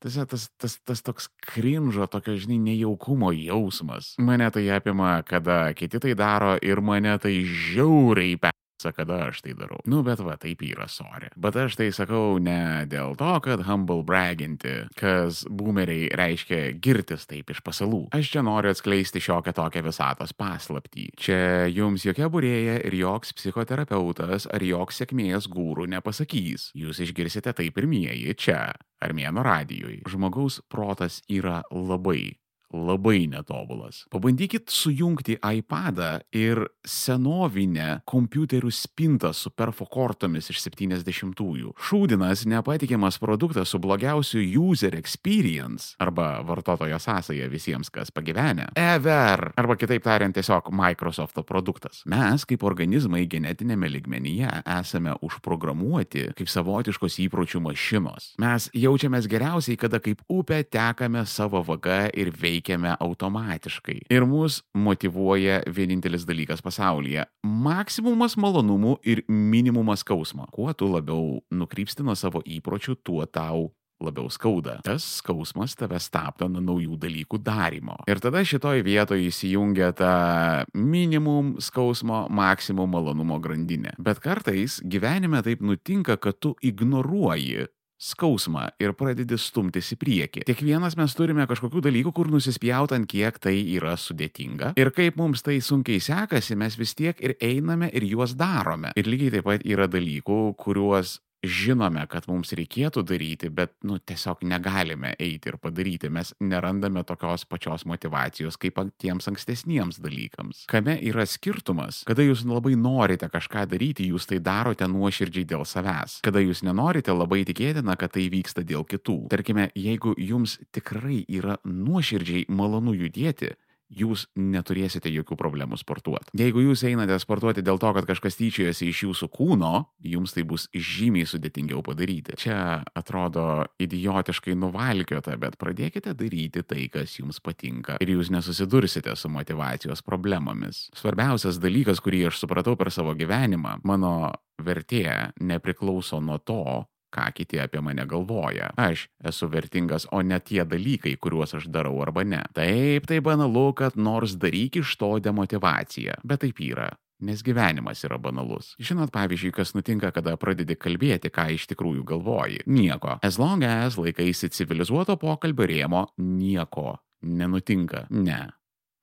Tas, 0.00 0.14
tas, 0.30 0.44
tas, 0.56 0.74
tas 0.88 1.02
toks 1.04 1.26
krinžo, 1.44 2.06
tokio, 2.08 2.38
žinai, 2.40 2.56
nejaukumo 2.70 3.34
jausmas. 3.36 4.14
Mane 4.16 4.48
tai 4.54 4.64
apima, 4.72 5.18
kada 5.28 5.74
kiti 5.76 6.00
tai 6.00 6.14
daro 6.16 6.54
ir 6.64 6.80
mane 6.80 7.18
tai 7.20 7.34
žiauriai 7.44 8.38
pe 8.40 8.55
kada 8.96 9.26
aš 9.28 9.42
tai 9.44 9.54
darau. 9.56 9.80
Nu, 9.88 10.02
bet 10.06 10.20
va, 10.24 10.36
taip 10.40 10.62
yra, 10.66 10.88
sorry. 10.90 11.30
Bet 11.36 11.56
aš 11.56 11.78
tai 11.80 11.88
sakau 11.94 12.36
ne 12.42 12.84
dėl 12.90 13.16
to, 13.18 13.32
kad 13.44 13.64
humble 13.66 14.04
braginti, 14.06 14.86
kas 14.98 15.44
boomeriai 15.48 16.10
reiškia 16.16 16.60
girtis 16.82 17.26
taip 17.30 17.50
iš 17.54 17.62
pasalų. 17.66 18.06
Aš 18.16 18.32
čia 18.34 18.44
noriu 18.46 18.72
atskleisti 18.74 19.22
šiokią 19.24 19.56
tokią 19.56 19.84
visatos 19.86 20.34
paslaptį. 20.36 21.08
Čia 21.20 21.40
jums 21.72 22.06
jokia 22.06 22.30
burėja 22.32 22.78
ir 22.86 22.98
joks 23.00 23.34
psichoterapeutas 23.36 24.48
ar 24.52 24.64
joks 24.64 25.02
sėkmės 25.02 25.48
gūrų 25.52 25.88
nepasakys. 25.96 26.70
Jūs 26.76 27.02
išgirsite 27.06 27.56
tai 27.56 27.70
pirmieji 27.74 28.36
čia, 28.38 28.60
Armėno 29.04 29.42
radijui. 29.44 30.00
Žmogaus 30.08 30.62
protas 30.72 31.20
yra 31.28 31.60
labai 31.70 32.38
labai 32.74 33.26
netobulas. 33.30 34.04
Pabandykit 34.10 34.70
sujungti 34.70 35.38
iPadą 35.38 36.20
ir 36.34 36.62
senovinę 36.86 38.00
kompiuterių 38.08 38.70
spintą 38.74 39.32
su 39.34 39.50
perfokortomis 39.54 40.50
iš 40.52 40.62
70-ųjų. 40.66 41.74
Šūdinas 41.88 42.46
nepatikimas 42.50 43.20
produktas 43.22 43.70
su 43.72 43.80
blogiausiu 43.82 44.42
user 44.66 44.96
experience 44.98 45.94
arba 46.02 46.42
vartotojo 46.46 46.98
sąsaja 47.02 47.48
visiems, 47.50 47.90
kas 47.90 48.10
pagyvenę. 48.14 48.70
Ever. 48.76 49.52
Arba 49.56 49.76
kitaip 49.78 50.04
tariant, 50.04 50.34
tiesiog 50.36 50.70
Microsofto 50.74 51.44
produktas. 51.46 52.02
Mes 52.10 52.44
kaip 52.48 52.64
organizmai 52.66 53.24
genetinėme 53.30 53.90
ligmenyje 53.90 54.50
esame 54.76 55.16
užprogramuoti 55.26 56.30
kaip 56.36 56.50
savotiškos 56.50 57.20
įpročių 57.26 57.62
mašinos. 57.64 58.32
Mes 58.42 58.70
jaučiamės 58.76 59.30
geriausiai, 59.30 59.78
kada 59.80 60.00
kaip 60.02 60.22
upė 60.32 60.62
tekame 60.66 61.24
savo 61.30 61.62
vaga 61.66 62.06
ir 62.14 62.32
veikiame 62.34 62.55
veikiame 62.56 62.96
automatiškai. 63.00 64.00
Ir 64.10 64.26
mus 64.26 64.62
motivuoja 64.74 65.62
vienintelis 65.76 66.26
dalykas 66.26 66.62
pasaulyje- 66.62 67.26
maksimumas 67.66 68.36
malonumų 68.36 68.98
ir 69.04 69.22
minimumas 69.28 70.00
skausmo. 70.00 70.46
Kuo 70.52 70.72
tu 70.72 70.86
labiau 70.92 71.42
nukrypsti 71.50 72.02
nuo 72.02 72.14
savo 72.14 72.42
įpročių, 72.42 72.96
tuo 73.04 73.26
tau 73.26 73.72
labiau 74.00 74.28
skauda. 74.30 74.80
Tas 74.84 75.04
skausmas 75.18 75.74
tave 75.76 75.98
stabdo 75.98 76.48
nuo 76.48 76.60
naujų 76.60 76.98
dalykų 77.00 77.38
darimo. 77.42 77.96
Ir 78.06 78.20
tada 78.20 78.42
šitoj 78.44 78.82
vietoje 78.84 79.30
įsijungia 79.30 79.94
ta 79.96 80.64
minimum 80.74 81.56
skausmo, 81.60 82.26
maksimum 82.28 82.90
malonumo 82.90 83.40
grandinė. 83.40 83.94
Bet 83.98 84.20
kartais 84.20 84.80
gyvenime 84.84 85.42
taip 85.42 85.60
nutinka, 85.60 86.16
kad 86.16 86.38
tu 86.40 86.54
ignoruoji 86.62 87.68
skausmą 87.96 88.68
ir 88.82 88.92
pradedi 88.96 89.38
stumtis 89.40 89.92
į 89.94 89.98
priekį. 90.00 90.44
Kiekvienas 90.48 90.96
mes 90.98 91.14
turime 91.16 91.46
kažkokių 91.48 91.82
dalykų, 91.88 92.12
kur 92.16 92.30
nusispjaut 92.32 92.92
ant 92.96 93.08
kiek 93.08 93.38
tai 93.42 93.56
yra 93.76 93.96
sudėtinga. 94.00 94.74
Ir 94.80 94.92
kaip 94.96 95.18
mums 95.20 95.44
tai 95.46 95.58
sunkiai 95.64 96.02
sekasi, 96.02 96.58
mes 96.58 96.76
vis 96.78 96.94
tiek 96.98 97.20
ir 97.24 97.36
einame 97.40 97.90
ir 97.92 98.06
juos 98.08 98.36
darome. 98.36 98.92
Ir 98.96 99.08
lygiai 99.08 99.38
taip 99.38 99.48
pat 99.48 99.64
yra 99.66 99.88
dalykų, 99.90 100.40
kuriuos 100.60 101.18
žinome, 101.44 102.02
kad 102.10 102.26
mums 102.30 102.52
reikėtų 102.56 103.02
daryti, 103.06 103.50
bet, 103.52 103.72
nu, 103.86 103.98
tiesiog 103.98 104.42
negalime 104.46 105.14
eiti 105.20 105.50
ir 105.52 105.58
padaryti. 105.62 106.10
Mes 106.12 106.32
nerandame 106.40 107.02
tokios 107.06 107.46
pačios 107.48 107.86
motivacijos 107.88 108.58
kaip 108.60 108.80
tiems 109.00 109.28
ankstesniems 109.30 110.00
dalykams. 110.04 110.64
Kame 110.70 110.96
yra 111.08 111.26
skirtumas? 111.28 112.02
Kada 112.08 112.24
jūs 112.26 112.44
labai 112.48 112.74
norite 112.78 113.28
kažką 113.32 113.66
daryti, 113.70 114.08
jūs 114.12 114.28
tai 114.30 114.40
darote 114.44 114.88
nuoširdžiai 114.90 115.48
dėl 115.48 115.66
savęs. 115.68 116.20
Kada 116.26 116.42
jūs 116.42 116.64
nenorite, 116.66 117.14
labai 117.16 117.42
tikėtina, 117.48 117.96
kad 118.00 118.14
tai 118.16 118.28
vyksta 118.32 118.64
dėl 118.66 118.86
kitų. 118.88 119.26
Tarkime, 119.32 119.70
jeigu 119.76 120.14
jums 120.20 120.58
tikrai 120.76 121.22
yra 121.28 121.58
nuoširdžiai 121.64 122.46
malonu 122.52 122.96
judėti, 122.96 123.54
jūs 123.92 124.26
neturėsite 124.36 125.10
jokių 125.12 125.36
problemų 125.38 125.78
sportuoti. 125.80 126.32
Jeigu 126.36 126.64
jūs 126.64 126.82
einate 126.88 127.18
sportuoti 127.22 127.64
dėl 127.64 127.78
to, 127.82 127.92
kad 127.96 128.08
kažkas 128.08 128.38
tyčiojasi 128.38 128.90
iš 128.90 129.02
jūsų 129.06 129.28
kūno, 129.32 129.72
jums 130.02 130.34
tai 130.34 130.46
bus 130.48 130.66
žymiai 130.74 131.28
sudėtingiau 131.28 131.82
padaryti. 131.86 132.36
Čia 132.40 132.82
atrodo 132.98 133.66
idiotiškai 133.82 134.56
nuvalkiota, 134.58 135.36
bet 135.40 135.58
pradėkite 135.60 136.16
daryti 136.18 136.64
tai, 136.66 136.88
kas 136.92 137.18
jums 137.20 137.40
patinka 137.44 138.00
ir 138.02 138.14
jūs 138.16 138.32
nesusidursite 138.34 139.14
su 139.16 139.30
motivacijos 139.32 140.02
problemomis. 140.06 140.86
Svarbiausias 140.96 141.60
dalykas, 141.62 142.02
kurį 142.04 142.26
aš 142.30 142.42
supratau 142.42 142.76
per 142.78 142.92
savo 142.94 143.14
gyvenimą, 143.18 143.78
mano 143.86 144.32
vertė 144.62 145.32
nepriklauso 145.40 146.20
nuo 146.24 146.38
to, 146.38 146.86
ką 147.14 147.30
kiti 147.34 147.60
apie 147.62 147.80
mane 147.84 148.06
galvoja. 148.08 148.72
Aš 148.76 149.06
esu 149.24 149.48
vertingas, 149.52 150.08
o 150.12 150.22
ne 150.22 150.38
tie 150.40 150.64
dalykai, 150.64 151.16
kuriuos 151.20 151.56
aš 151.58 151.68
darau 151.72 152.00
arba 152.04 152.24
ne. 152.24 152.42
Taip, 152.56 153.08
tai 153.08 153.20
banalu, 153.24 153.70
kad 153.78 153.96
nors 153.96 154.36
daryk 154.40 154.80
iš 154.82 154.96
to 155.00 155.16
demotivaciją, 155.22 156.20
bet 156.24 156.44
taip 156.44 156.62
yra. 156.62 156.90
Nes 157.24 157.40
gyvenimas 157.40 158.02
yra 158.04 158.18
banalus. 158.20 158.74
Žinot, 158.76 159.08
pavyzdžiui, 159.14 159.54
kas 159.56 159.72
nutinka, 159.72 160.10
kada 160.12 160.34
pradedi 160.36 160.76
kalbėti, 160.76 161.30
ką 161.32 161.48
iš 161.54 161.64
tikrųjų 161.70 162.04
galvoji. 162.04 162.60
Nieko. 162.68 163.16
As 163.24 163.40
long 163.40 163.64
as 163.64 163.96
laikaisi 163.96 164.52
civilizuoto 164.52 165.16
pokalbio 165.16 165.64
rėmo, 165.70 166.04
nieko 166.20 166.98
nenutinka. 167.24 168.04
Ne. 168.12 168.42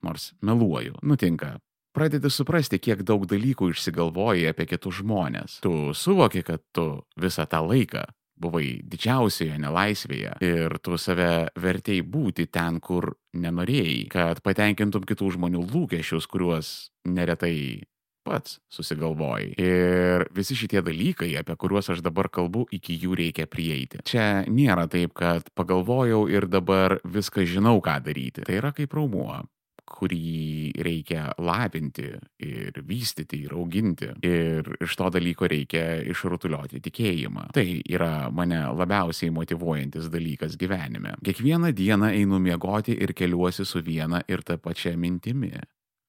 Nors 0.06 0.34
meluoju. 0.46 1.00
Nutinka 1.02 1.56
pradedi 1.94 2.32
suprasti, 2.34 2.82
kiek 2.82 3.06
daug 3.08 3.28
dalykų 3.30 3.72
išsigalvoji 3.74 4.50
apie 4.50 4.68
kitus 4.70 5.02
žmonės. 5.02 5.62
Tu 5.64 5.94
suvoki, 5.98 6.44
kad 6.46 6.64
tu 6.76 7.06
visą 7.20 7.48
tą 7.50 7.64
laiką 7.66 8.04
buvai 8.44 8.82
didžiausioje 8.90 9.56
nelaisvėje 9.62 10.36
ir 10.44 10.78
tu 10.84 10.98
save 11.00 11.48
vertėjai 11.60 12.04
būti 12.04 12.48
ten, 12.52 12.82
kur 12.84 13.14
nenorėjai, 13.38 14.04
kad 14.12 14.44
patenkintum 14.46 15.06
kitų 15.08 15.36
žmonių 15.38 15.64
lūkesčius, 15.70 16.28
kuriuos 16.30 16.74
neretai 17.08 17.84
pats 18.24 18.58
susigalvojai. 18.72 19.54
Ir 19.60 20.26
visi 20.36 20.56
šitie 20.58 20.82
dalykai, 20.86 21.34
apie 21.40 21.56
kuriuos 21.60 21.92
aš 21.94 22.04
dabar 22.06 22.30
kalbu, 22.32 22.66
iki 22.72 22.96
jų 23.02 23.18
reikia 23.20 23.48
prieiti. 23.52 24.00
Čia 24.08 24.46
nėra 24.48 24.88
taip, 24.92 25.12
kad 25.18 25.50
pagalvojau 25.58 26.26
ir 26.32 26.48
dabar 26.48 27.02
viską 27.04 27.44
žinau, 27.50 27.82
ką 27.84 28.00
daryti. 28.06 28.46
Tai 28.48 28.62
yra 28.62 28.72
kaip 28.76 28.96
raumuo 28.96 29.44
kurį 29.94 30.74
reikia 30.86 31.28
lavinti 31.38 32.08
ir 32.44 32.80
vystyti 32.88 33.44
ir 33.46 33.54
auginti. 33.58 34.10
Ir 34.26 34.68
iš 34.84 34.98
to 35.00 35.10
dalyko 35.14 35.50
reikia 35.52 36.02
išrutuliuoti 36.14 36.82
tikėjimą. 36.84 37.50
Tai 37.56 37.68
yra 37.94 38.30
mane 38.34 38.64
labiausiai 38.74 39.34
motivuojantis 39.36 40.10
dalykas 40.14 40.58
gyvenime. 40.60 41.16
Kiekvieną 41.24 41.74
dieną 41.76 42.14
einu 42.14 42.42
miegoti 42.42 42.98
ir 42.98 43.14
keliuosi 43.18 43.66
su 43.66 43.84
viena 43.86 44.24
ir 44.28 44.44
ta 44.46 44.58
pačia 44.58 44.98
mintimi 44.98 45.54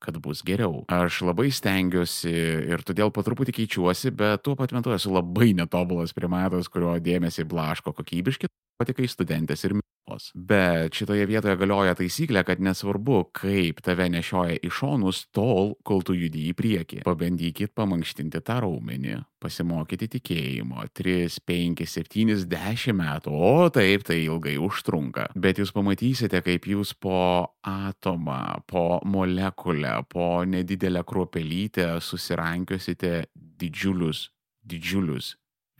kad 0.05 0.18
bus 0.20 0.42
geriau. 0.44 0.83
Aš 0.92 1.23
labai 1.25 1.49
stengiuosi 1.55 2.33
ir 2.75 2.83
todėl 2.85 3.09
po 3.14 3.25
truputį 3.25 3.55
keičiuosi, 3.57 4.12
bet 4.12 4.42
tuo 4.44 4.53
pat 4.59 4.75
metu 4.77 4.92
esu 4.92 5.12
labai 5.14 5.55
netobulas 5.57 6.12
primatas, 6.12 6.68
kurio 6.68 6.99
dėmesį 7.01 7.47
blaško 7.49 7.94
kokybiški 7.97 8.51
patikai 8.80 9.08
studentės 9.10 9.64
ir 9.66 9.76
mylos. 9.78 10.30
Bet 10.34 10.94
šitoje 10.96 11.26
vietoje 11.28 11.56
galioja 11.58 11.94
taisyklė, 11.98 12.44
kad 12.46 12.62
nesvarbu, 12.62 13.20
kaip 13.37 13.80
tave 13.84 14.08
nešioja 14.12 14.58
į 14.64 14.70
šonus 14.72 15.24
tol, 15.34 15.74
kol 15.87 16.02
tu 16.06 16.16
judi 16.16 16.48
į 16.50 16.54
priekį. 16.58 17.02
Pabandykit 17.06 17.74
pamankštinti 17.76 18.42
tą 18.44 18.60
raumenį, 18.64 19.20
pasimokyti 19.42 20.10
tikėjimo 20.16 20.84
3, 20.96 21.38
5, 21.46 21.84
7, 21.94 22.34
10 22.50 22.98
metų, 23.00 23.34
o 23.34 23.68
taip 23.74 24.06
tai 24.08 24.20
ilgai 24.24 24.56
užtrunka. 24.60 25.30
Bet 25.34 25.62
jūs 25.62 25.72
pamatysite, 25.74 26.42
kaip 26.44 26.68
jūs 26.68 26.94
po 26.98 27.22
atomą, 27.64 28.60
po 28.70 29.00
molekulę, 29.04 29.96
po 30.10 30.44
nedidelę 30.48 31.04
kruopelytę 31.06 31.94
susirankiosite 32.04 33.24
didžiulius, 33.34 34.28
didžiulius 34.64 35.34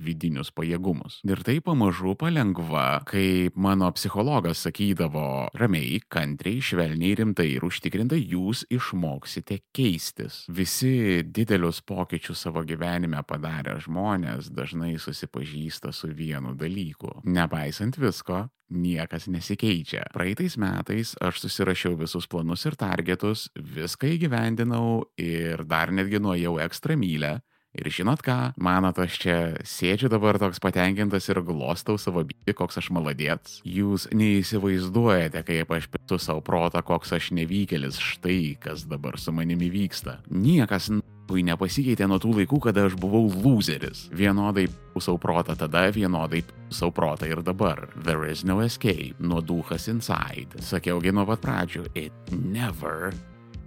vidinius 0.05 0.53
pajėgumus. 0.55 1.21
Ir 1.27 1.43
tai 1.47 1.59
pamažu 1.65 2.15
palengva, 2.21 3.03
kaip 3.09 3.57
mano 3.57 3.91
psichologas 3.97 4.65
sakydavo, 4.67 5.51
ramiai, 5.59 6.01
kantriai, 6.13 6.63
švelniai, 6.65 7.15
rimtai 7.23 7.49
ir 7.57 7.67
užtikrintai 7.67 8.21
jūs 8.21 8.65
išmoksite 8.75 9.61
keistis. 9.75 10.43
Visi 10.53 11.25
didelius 11.25 11.81
pokyčius 11.87 12.45
savo 12.47 12.65
gyvenime 12.67 13.23
padarę 13.27 13.79
žmonės 13.85 14.51
dažnai 14.55 14.95
susipažįsta 15.01 15.93
su 15.95 16.13
vienu 16.15 16.55
dalyku. 16.59 17.21
Nepaisant 17.25 17.99
visko, 18.01 18.45
niekas 18.75 19.29
nesikeičia. 19.29 20.09
Praeitais 20.15 20.57
metais 20.61 21.15
aš 21.23 21.43
susirašiau 21.45 21.97
visus 22.01 22.29
planus 22.31 22.65
ir 22.69 22.77
targetus, 22.81 23.49
viską 23.55 24.15
įgyvendinau 24.17 25.05
ir 25.21 25.65
dar 25.69 25.93
netgi 25.95 26.21
nuėjau 26.23 26.59
ekstra 26.65 26.97
mylę 26.99 27.39
Ir 27.75 27.91
žinot 27.91 28.23
ką, 28.23 28.55
manot, 28.63 28.99
aš 29.03 29.19
čia 29.25 29.37
sėdžiu 29.67 30.11
dabar 30.13 30.39
toks 30.39 30.63
patenkintas 30.63 31.27
ir 31.33 31.43
glostau 31.43 31.99
savo 31.99 32.23
byti, 32.27 32.55
koks 32.55 32.79
aš 32.79 32.93
maladėts. 32.95 33.59
Jūs 33.67 34.07
neįsivaizduojate, 34.15 35.43
kaip 35.47 35.75
aš 35.75 35.91
pitu 35.91 36.21
savo 36.23 36.45
protą, 36.45 36.85
koks 36.87 37.17
aš 37.19 37.33
nevykėlis, 37.35 37.99
štai 37.99 38.55
kas 38.63 38.87
dabar 38.91 39.19
su 39.19 39.35
manimi 39.35 39.73
vyksta. 39.75 40.21
Niekas 40.31 40.93
Pui 41.25 41.41
nepasikeitė 41.41 42.05
nuo 42.09 42.19
tų 42.21 42.35
laikų, 42.41 42.59
kada 42.67 42.85
aš 42.85 42.99
buvau 43.01 43.23
loseris. 43.33 44.05
Vienodai 44.13 44.67
pusau 44.93 45.17
protą 45.21 45.57
tada, 45.57 45.87
vienodai 45.95 46.43
pusau 46.45 46.93
protą 46.93 47.31
ir 47.31 47.41
dabar. 47.41 47.87
There 48.05 48.29
is 48.29 48.45
no 48.45 48.61
escape, 48.61 49.17
nuo 49.19 49.41
duhas 49.41 49.89
inside. 49.89 50.61
Sakiaugi 50.61 51.15
nuo 51.17 51.25
pat 51.33 51.41
pradžių, 51.47 51.89
it 51.97 52.35
never 52.37 53.15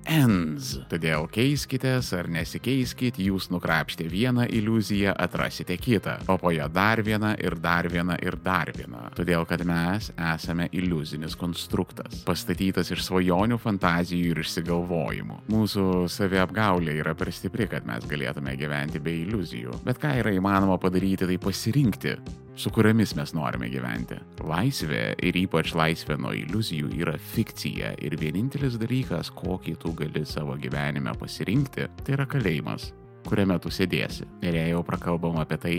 ends. 0.07 0.73
Todėl 0.91 1.27
keiskitės 1.31 2.09
ar 2.17 2.29
nesikeiskit, 2.31 3.19
jūs 3.21 3.49
nukrapštė 3.53 4.07
vieną 4.11 4.47
iliuziją, 4.53 5.13
atrasite 5.19 5.77
kitą, 5.79 6.17
o 6.31 6.37
po 6.41 6.53
ją 6.55 6.67
dar 6.71 7.01
vieną 7.05 7.33
ir 7.43 7.57
dar 7.61 7.89
vieną 7.91 8.17
ir 8.23 8.39
dar 8.43 8.71
vieną. 8.75 9.03
Todėl, 9.17 9.45
kad 9.49 9.63
mes 9.67 10.09
esame 10.15 10.69
iliuzinis 10.71 11.37
konstruktas, 11.39 12.23
pastatytas 12.27 12.91
iš 12.95 13.05
svajonių, 13.07 13.59
fantazijų 13.61 14.33
ir 14.33 14.43
išsigalvojimų. 14.43 15.43
Mūsų 15.51 15.85
saviapgaulė 16.11 16.97
yra 17.03 17.15
per 17.17 17.33
stipri, 17.35 17.69
kad 17.71 17.87
mes 17.87 18.07
galėtume 18.09 18.55
gyventi 18.59 19.03
be 19.03 19.19
iliuzijų. 19.25 19.83
Bet 19.87 20.01
ką 20.01 20.17
yra 20.23 20.35
įmanoma 20.35 20.79
padaryti, 20.81 21.27
tai 21.27 21.39
pasirinkti, 21.41 22.17
su 22.57 22.69
kuriamis 22.69 23.13
mes 23.15 23.33
norime 23.37 23.69
gyventi. 23.69 24.17
Laisvė 24.49 25.11
ir 25.21 25.37
ypač 25.43 25.75
laisvė 25.77 26.17
nuo 26.17 26.33
iliuzijų 26.33 26.89
yra 26.97 27.13
fikcija 27.33 27.93
ir 28.01 28.17
vienintelis 28.17 28.79
dalykas, 28.81 29.29
kokį 29.37 29.75
tu 29.83 29.93
gali 29.97 30.25
savo 30.25 30.57
gyvenime 30.57 31.13
pasirinkti, 31.19 31.85
tai 32.01 32.17
yra 32.17 32.25
kalėjimas, 32.29 32.89
kuriame 33.29 33.59
tu 33.61 33.69
sėdėsi. 33.69 34.25
Ir 34.41 34.57
jei 34.57 34.73
jau 34.73 34.81
prakalbam 34.87 35.37
apie 35.43 35.61
tai, 35.61 35.77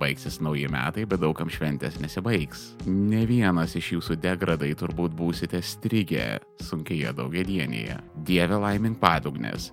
baigsis 0.00 0.38
nauji 0.44 0.68
metai, 0.72 1.06
bet 1.08 1.24
daugam 1.24 1.48
šventės 1.52 1.96
nesibaigs. 2.04 2.70
Ne 2.84 3.24
vienas 3.28 3.76
iš 3.80 3.94
jūsų 3.96 4.20
degradai 4.20 4.74
turbūt 4.76 5.16
būsite 5.16 5.60
strigę 5.64 6.34
sunkioje 6.68 7.16
daugiedienėje. 7.16 7.96
Dieve 8.28 8.60
laimink 8.60 9.00
padugnės 9.00 9.72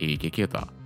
Iki 0.00 0.30
kito. 0.30 0.79